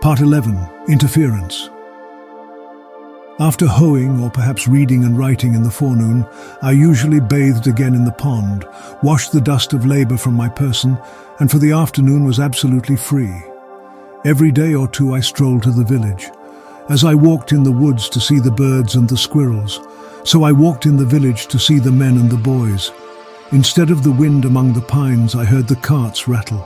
Part 0.00 0.18
11, 0.18 0.58
Interference. 0.88 1.70
After 3.38 3.68
hoeing 3.68 4.20
or 4.20 4.30
perhaps 4.30 4.66
reading 4.66 5.04
and 5.04 5.16
writing 5.16 5.54
in 5.54 5.62
the 5.62 5.70
forenoon, 5.70 6.26
I 6.60 6.72
usually 6.72 7.20
bathed 7.20 7.68
again 7.68 7.94
in 7.94 8.04
the 8.04 8.10
pond, 8.10 8.64
washed 9.00 9.30
the 9.30 9.40
dust 9.40 9.72
of 9.72 9.86
labour 9.86 10.16
from 10.16 10.34
my 10.34 10.48
person, 10.48 10.98
and 11.38 11.48
for 11.48 11.58
the 11.58 11.70
afternoon 11.70 12.24
was 12.24 12.40
absolutely 12.40 12.96
free. 12.96 13.44
Every 14.24 14.50
day 14.50 14.74
or 14.74 14.88
two 14.88 15.14
I 15.14 15.20
strolled 15.20 15.62
to 15.62 15.70
the 15.70 15.84
village. 15.84 16.30
As 16.88 17.04
I 17.04 17.14
walked 17.14 17.52
in 17.52 17.62
the 17.62 17.70
woods 17.70 18.08
to 18.08 18.20
see 18.20 18.40
the 18.40 18.50
birds 18.50 18.96
and 18.96 19.08
the 19.08 19.16
squirrels, 19.16 19.78
so 20.24 20.42
I 20.42 20.52
walked 20.52 20.86
in 20.86 20.96
the 20.96 21.04
village 21.04 21.46
to 21.48 21.58
see 21.58 21.78
the 21.78 21.92
men 21.92 22.16
and 22.16 22.30
the 22.30 22.36
boys. 22.36 22.90
Instead 23.52 23.90
of 23.90 24.02
the 24.02 24.12
wind 24.12 24.44
among 24.44 24.72
the 24.72 24.80
pines, 24.80 25.34
I 25.34 25.44
heard 25.44 25.68
the 25.68 25.76
carts 25.76 26.26
rattle. 26.26 26.60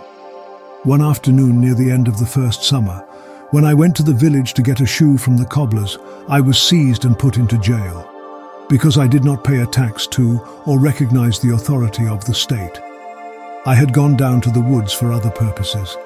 One 0.84 1.02
afternoon 1.02 1.60
near 1.60 1.74
the 1.74 1.90
end 1.90 2.08
of 2.08 2.18
the 2.18 2.26
first 2.26 2.62
summer, 2.62 3.04
when 3.50 3.64
I 3.64 3.74
went 3.74 3.96
to 3.96 4.02
the 4.02 4.12
village 4.12 4.54
to 4.54 4.62
get 4.62 4.80
a 4.80 4.86
shoe 4.86 5.18
from 5.18 5.36
the 5.36 5.44
cobblers, 5.44 5.98
I 6.28 6.40
was 6.40 6.60
seized 6.60 7.04
and 7.04 7.18
put 7.18 7.36
into 7.36 7.58
jail 7.58 8.08
because 8.68 8.98
I 8.98 9.06
did 9.06 9.24
not 9.24 9.44
pay 9.44 9.60
a 9.60 9.66
tax 9.66 10.06
to 10.08 10.40
or 10.66 10.78
recognize 10.78 11.40
the 11.40 11.54
authority 11.54 12.06
of 12.06 12.24
the 12.24 12.34
state. 12.34 12.78
I 13.66 13.74
had 13.74 13.92
gone 13.92 14.16
down 14.16 14.40
to 14.42 14.50
the 14.50 14.60
woods 14.60 14.92
for 14.92 15.12
other 15.12 15.30
purposes. 15.30 15.96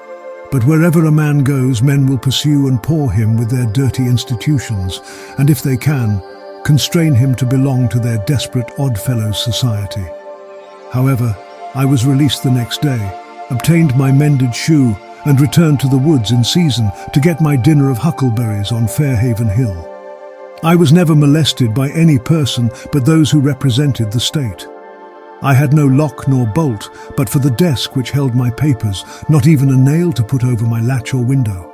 But 0.51 0.65
wherever 0.65 1.05
a 1.05 1.11
man 1.11 1.39
goes, 1.39 1.81
men 1.81 2.05
will 2.05 2.17
pursue 2.17 2.67
and 2.67 2.81
paw 2.81 3.07
him 3.07 3.37
with 3.37 3.49
their 3.49 3.65
dirty 3.65 4.05
institutions, 4.05 5.01
and 5.37 5.49
if 5.49 5.61
they 5.61 5.77
can, 5.77 6.21
constrain 6.63 7.13
him 7.13 7.35
to 7.35 7.45
belong 7.45 7.89
to 7.89 7.99
their 7.99 8.17
desperate 8.25 8.71
odd 8.79 8.99
fellows 8.99 9.43
society. 9.43 10.05
However, 10.91 11.35
I 11.75 11.85
was 11.85 12.05
released 12.05 12.43
the 12.43 12.51
next 12.51 12.81
day, 12.81 13.19
obtained 13.49 13.97
my 13.97 14.11
mended 14.11 14.55
shoe, 14.55 14.95
and 15.25 15.39
returned 15.39 15.79
to 15.79 15.87
the 15.87 15.97
woods 15.97 16.31
in 16.31 16.43
season 16.43 16.91
to 17.13 17.19
get 17.19 17.41
my 17.41 17.55
dinner 17.55 17.89
of 17.89 17.97
huckleberries 17.97 18.71
on 18.71 18.87
Fairhaven 18.87 19.49
Hill. 19.49 19.89
I 20.63 20.75
was 20.75 20.93
never 20.93 21.15
molested 21.15 21.73
by 21.73 21.89
any 21.91 22.19
person 22.19 22.69
but 22.91 23.05
those 23.05 23.31
who 23.31 23.39
represented 23.39 24.11
the 24.11 24.19
state. 24.19 24.67
I 25.41 25.53
had 25.53 25.73
no 25.73 25.87
lock 25.87 26.27
nor 26.27 26.47
bolt, 26.47 26.89
but 27.17 27.27
for 27.27 27.39
the 27.39 27.51
desk 27.51 27.95
which 27.95 28.11
held 28.11 28.33
my 28.33 28.49
papers, 28.49 29.03
not 29.27 29.47
even 29.47 29.71
a 29.71 29.77
nail 29.77 30.13
to 30.13 30.23
put 30.23 30.43
over 30.43 30.65
my 30.65 30.79
latch 30.79 31.13
or 31.13 31.23
window. 31.23 31.72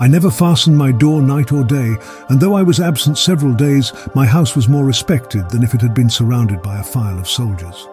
I 0.00 0.08
never 0.08 0.30
fastened 0.30 0.78
my 0.78 0.92
door 0.92 1.20
night 1.20 1.52
or 1.52 1.62
day, 1.62 1.94
and 2.30 2.40
though 2.40 2.54
I 2.54 2.62
was 2.62 2.80
absent 2.80 3.18
several 3.18 3.52
days, 3.52 3.92
my 4.14 4.24
house 4.24 4.56
was 4.56 4.66
more 4.66 4.86
respected 4.86 5.50
than 5.50 5.62
if 5.62 5.74
it 5.74 5.82
had 5.82 5.92
been 5.92 6.08
surrounded 6.08 6.62
by 6.62 6.78
a 6.78 6.82
file 6.82 7.18
of 7.18 7.28
soldiers. 7.28 7.86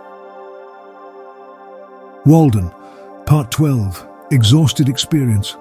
Walden, 2.26 2.72
Part 3.26 3.52
12, 3.52 4.08
Exhausted 4.32 4.88
Experience. 4.88 5.58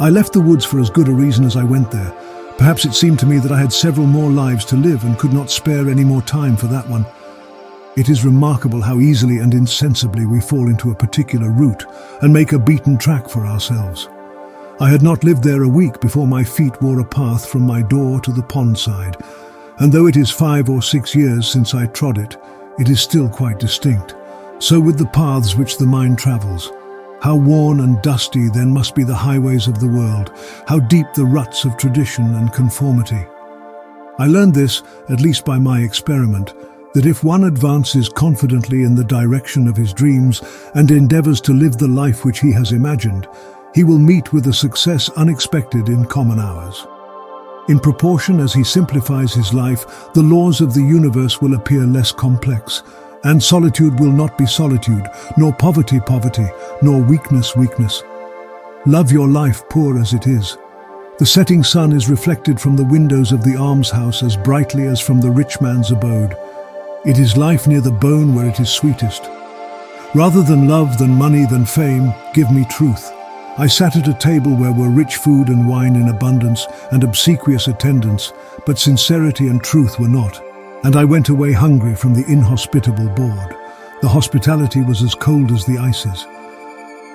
I 0.00 0.10
left 0.10 0.34
the 0.34 0.40
woods 0.42 0.66
for 0.66 0.80
as 0.80 0.90
good 0.90 1.08
a 1.08 1.12
reason 1.12 1.46
as 1.46 1.56
I 1.56 1.64
went 1.64 1.90
there. 1.90 2.12
Perhaps 2.58 2.84
it 2.84 2.92
seemed 2.92 3.18
to 3.20 3.26
me 3.26 3.38
that 3.38 3.52
I 3.52 3.60
had 3.60 3.72
several 3.72 4.06
more 4.06 4.30
lives 4.30 4.66
to 4.66 4.76
live 4.76 5.04
and 5.04 5.18
could 5.18 5.32
not 5.32 5.50
spare 5.50 5.88
any 5.88 6.04
more 6.04 6.22
time 6.22 6.58
for 6.58 6.66
that 6.66 6.86
one. 6.90 7.06
It 7.96 8.10
is 8.10 8.24
remarkable 8.24 8.82
how 8.82 9.00
easily 9.00 9.38
and 9.38 9.54
insensibly 9.54 10.26
we 10.26 10.42
fall 10.42 10.68
into 10.68 10.90
a 10.90 10.94
particular 10.94 11.48
route 11.48 11.86
and 12.20 12.34
make 12.34 12.52
a 12.52 12.58
beaten 12.58 12.98
track 12.98 13.30
for 13.30 13.46
ourselves. 13.46 14.08
I 14.80 14.90
had 14.90 15.02
not 15.02 15.22
lived 15.22 15.44
there 15.44 15.62
a 15.62 15.68
week 15.68 16.00
before 16.00 16.26
my 16.26 16.42
feet 16.42 16.82
wore 16.82 16.98
a 16.98 17.04
path 17.04 17.48
from 17.48 17.62
my 17.62 17.80
door 17.80 18.20
to 18.20 18.32
the 18.32 18.42
pond 18.42 18.76
side, 18.76 19.16
and 19.78 19.92
though 19.92 20.08
it 20.08 20.16
is 20.16 20.32
five 20.32 20.68
or 20.68 20.82
six 20.82 21.14
years 21.14 21.48
since 21.48 21.74
I 21.74 21.86
trod 21.86 22.18
it, 22.18 22.36
it 22.80 22.88
is 22.88 23.00
still 23.00 23.28
quite 23.28 23.60
distinct. 23.60 24.16
So 24.58 24.80
with 24.80 24.98
the 24.98 25.06
paths 25.06 25.54
which 25.54 25.78
the 25.78 25.86
mind 25.86 26.18
travels. 26.18 26.72
How 27.22 27.36
worn 27.36 27.80
and 27.80 28.02
dusty 28.02 28.48
then 28.48 28.72
must 28.72 28.96
be 28.96 29.04
the 29.04 29.14
highways 29.14 29.68
of 29.68 29.78
the 29.78 29.88
world, 29.88 30.32
how 30.66 30.80
deep 30.80 31.06
the 31.14 31.24
ruts 31.24 31.64
of 31.64 31.76
tradition 31.76 32.34
and 32.34 32.52
conformity. 32.52 33.24
I 34.18 34.26
learned 34.26 34.54
this, 34.54 34.82
at 35.08 35.20
least 35.20 35.44
by 35.44 35.58
my 35.58 35.80
experiment, 35.80 36.52
that 36.94 37.06
if 37.06 37.22
one 37.22 37.44
advances 37.44 38.08
confidently 38.08 38.82
in 38.82 38.96
the 38.96 39.04
direction 39.04 39.68
of 39.68 39.76
his 39.76 39.92
dreams 39.92 40.42
and 40.74 40.90
endeavours 40.90 41.40
to 41.42 41.52
live 41.52 41.78
the 41.78 41.88
life 41.88 42.24
which 42.24 42.40
he 42.40 42.52
has 42.52 42.72
imagined, 42.72 43.28
he 43.74 43.84
will 43.84 43.98
meet 43.98 44.32
with 44.32 44.46
a 44.46 44.52
success 44.52 45.10
unexpected 45.10 45.88
in 45.88 46.04
common 46.04 46.38
hours. 46.38 46.86
In 47.68 47.80
proportion 47.80 48.40
as 48.40 48.52
he 48.52 48.62
simplifies 48.62 49.32
his 49.32 49.52
life, 49.52 50.12
the 50.12 50.22
laws 50.22 50.60
of 50.60 50.74
the 50.74 50.82
universe 50.82 51.40
will 51.40 51.54
appear 51.54 51.86
less 51.86 52.12
complex, 52.12 52.82
and 53.24 53.42
solitude 53.42 53.98
will 53.98 54.12
not 54.12 54.36
be 54.38 54.46
solitude, 54.46 55.08
nor 55.36 55.52
poverty 55.52 55.98
poverty, 55.98 56.46
nor 56.82 57.00
weakness 57.00 57.56
weakness. 57.56 58.02
Love 58.86 59.10
your 59.10 59.26
life 59.26 59.62
poor 59.70 59.98
as 59.98 60.12
it 60.12 60.26
is. 60.26 60.58
The 61.18 61.26
setting 61.26 61.64
sun 61.64 61.92
is 61.92 62.10
reflected 62.10 62.60
from 62.60 62.76
the 62.76 62.84
windows 62.84 63.32
of 63.32 63.42
the 63.42 63.56
almshouse 63.56 64.22
as 64.22 64.36
brightly 64.36 64.86
as 64.86 65.00
from 65.00 65.20
the 65.20 65.30
rich 65.30 65.60
man's 65.60 65.90
abode. 65.90 66.36
It 67.06 67.18
is 67.18 67.36
life 67.36 67.66
near 67.66 67.80
the 67.80 67.90
bone 67.90 68.34
where 68.34 68.48
it 68.48 68.60
is 68.60 68.68
sweetest. 68.68 69.24
Rather 70.14 70.42
than 70.42 70.68
love, 70.68 70.98
than 70.98 71.10
money, 71.10 71.46
than 71.46 71.64
fame, 71.64 72.12
give 72.34 72.50
me 72.52 72.66
truth. 72.66 73.10
I 73.56 73.68
sat 73.68 73.94
at 73.94 74.08
a 74.08 74.14
table 74.14 74.52
where 74.56 74.72
were 74.72 74.90
rich 74.90 75.14
food 75.14 75.48
and 75.48 75.68
wine 75.68 75.94
in 75.94 76.08
abundance 76.08 76.66
and 76.90 77.04
obsequious 77.04 77.68
attendance, 77.68 78.32
but 78.66 78.80
sincerity 78.80 79.46
and 79.46 79.62
truth 79.62 80.00
were 80.00 80.08
not. 80.08 80.42
And 80.82 80.96
I 80.96 81.04
went 81.04 81.28
away 81.28 81.52
hungry 81.52 81.94
from 81.94 82.14
the 82.14 82.26
inhospitable 82.26 83.08
board. 83.10 83.56
The 84.02 84.08
hospitality 84.08 84.82
was 84.82 85.04
as 85.04 85.14
cold 85.14 85.52
as 85.52 85.64
the 85.64 85.78
ices. 85.78 86.26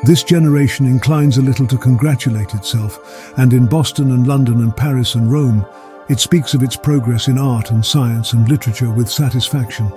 This 0.03 0.23
generation 0.23 0.85
inclines 0.85 1.37
a 1.37 1.41
little 1.41 1.67
to 1.67 1.77
congratulate 1.77 2.53
itself, 2.53 3.33
and 3.37 3.51
in 3.51 3.67
Boston 3.67 4.11
and 4.11 4.25
London 4.25 4.61
and 4.61 4.75
Paris 4.75 5.15
and 5.15 5.29
Rome, 5.29 5.65
it 6.07 6.21
speaks 6.21 6.53
of 6.53 6.63
its 6.63 6.77
progress 6.77 7.27
in 7.27 7.37
art 7.37 7.71
and 7.71 7.85
science 7.85 8.31
and 8.31 8.47
literature 8.47 8.91
with 8.91 9.09
satisfaction. 9.09 9.91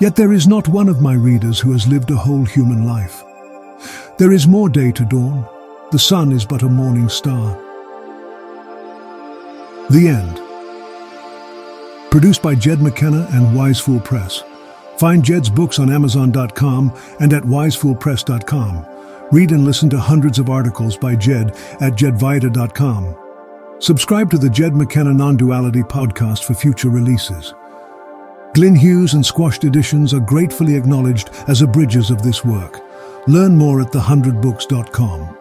Yet 0.00 0.16
there 0.16 0.32
is 0.32 0.48
not 0.48 0.66
one 0.66 0.88
of 0.88 1.02
my 1.02 1.12
readers 1.12 1.60
who 1.60 1.72
has 1.72 1.86
lived 1.86 2.10
a 2.10 2.16
whole 2.16 2.46
human 2.46 2.86
life. 2.86 3.22
There 4.16 4.32
is 4.32 4.48
more 4.48 4.70
day 4.70 4.90
to 4.90 5.04
dawn. 5.04 5.46
The 5.94 6.00
sun 6.00 6.32
is 6.32 6.44
but 6.44 6.64
a 6.64 6.68
morning 6.68 7.08
star. 7.08 7.56
The 9.90 10.08
End. 10.08 10.40
Produced 12.10 12.42
by 12.42 12.56
Jed 12.56 12.80
McKenna 12.80 13.28
and 13.30 13.56
Wisefool 13.56 14.02
Press. 14.02 14.42
Find 14.98 15.24
Jed's 15.24 15.48
books 15.48 15.78
on 15.78 15.92
Amazon.com 15.92 16.92
and 17.20 17.32
at 17.32 17.44
wisefoolpress.com. 17.44 18.86
Read 19.30 19.52
and 19.52 19.64
listen 19.64 19.88
to 19.90 20.00
hundreds 20.00 20.40
of 20.40 20.50
articles 20.50 20.96
by 20.96 21.14
Jed 21.14 21.50
at 21.80 21.92
jedvida.com. 21.92 23.16
Subscribe 23.78 24.32
to 24.32 24.38
the 24.38 24.50
Jed 24.50 24.74
McKenna 24.74 25.14
Non-Duality 25.14 25.82
podcast 25.82 26.42
for 26.42 26.54
future 26.54 26.90
releases. 26.90 27.54
Glyn 28.54 28.74
Hughes 28.74 29.14
and 29.14 29.24
Squashed 29.24 29.62
Editions 29.62 30.12
are 30.12 30.18
gratefully 30.18 30.74
acknowledged 30.74 31.30
as 31.46 31.62
abridgers 31.62 32.10
of 32.10 32.22
this 32.22 32.44
work. 32.44 32.80
Learn 33.28 33.56
more 33.56 33.80
at 33.80 33.92
thehundredbooks.com. 33.92 35.38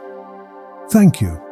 Thank 0.94 1.22
you. 1.22 1.43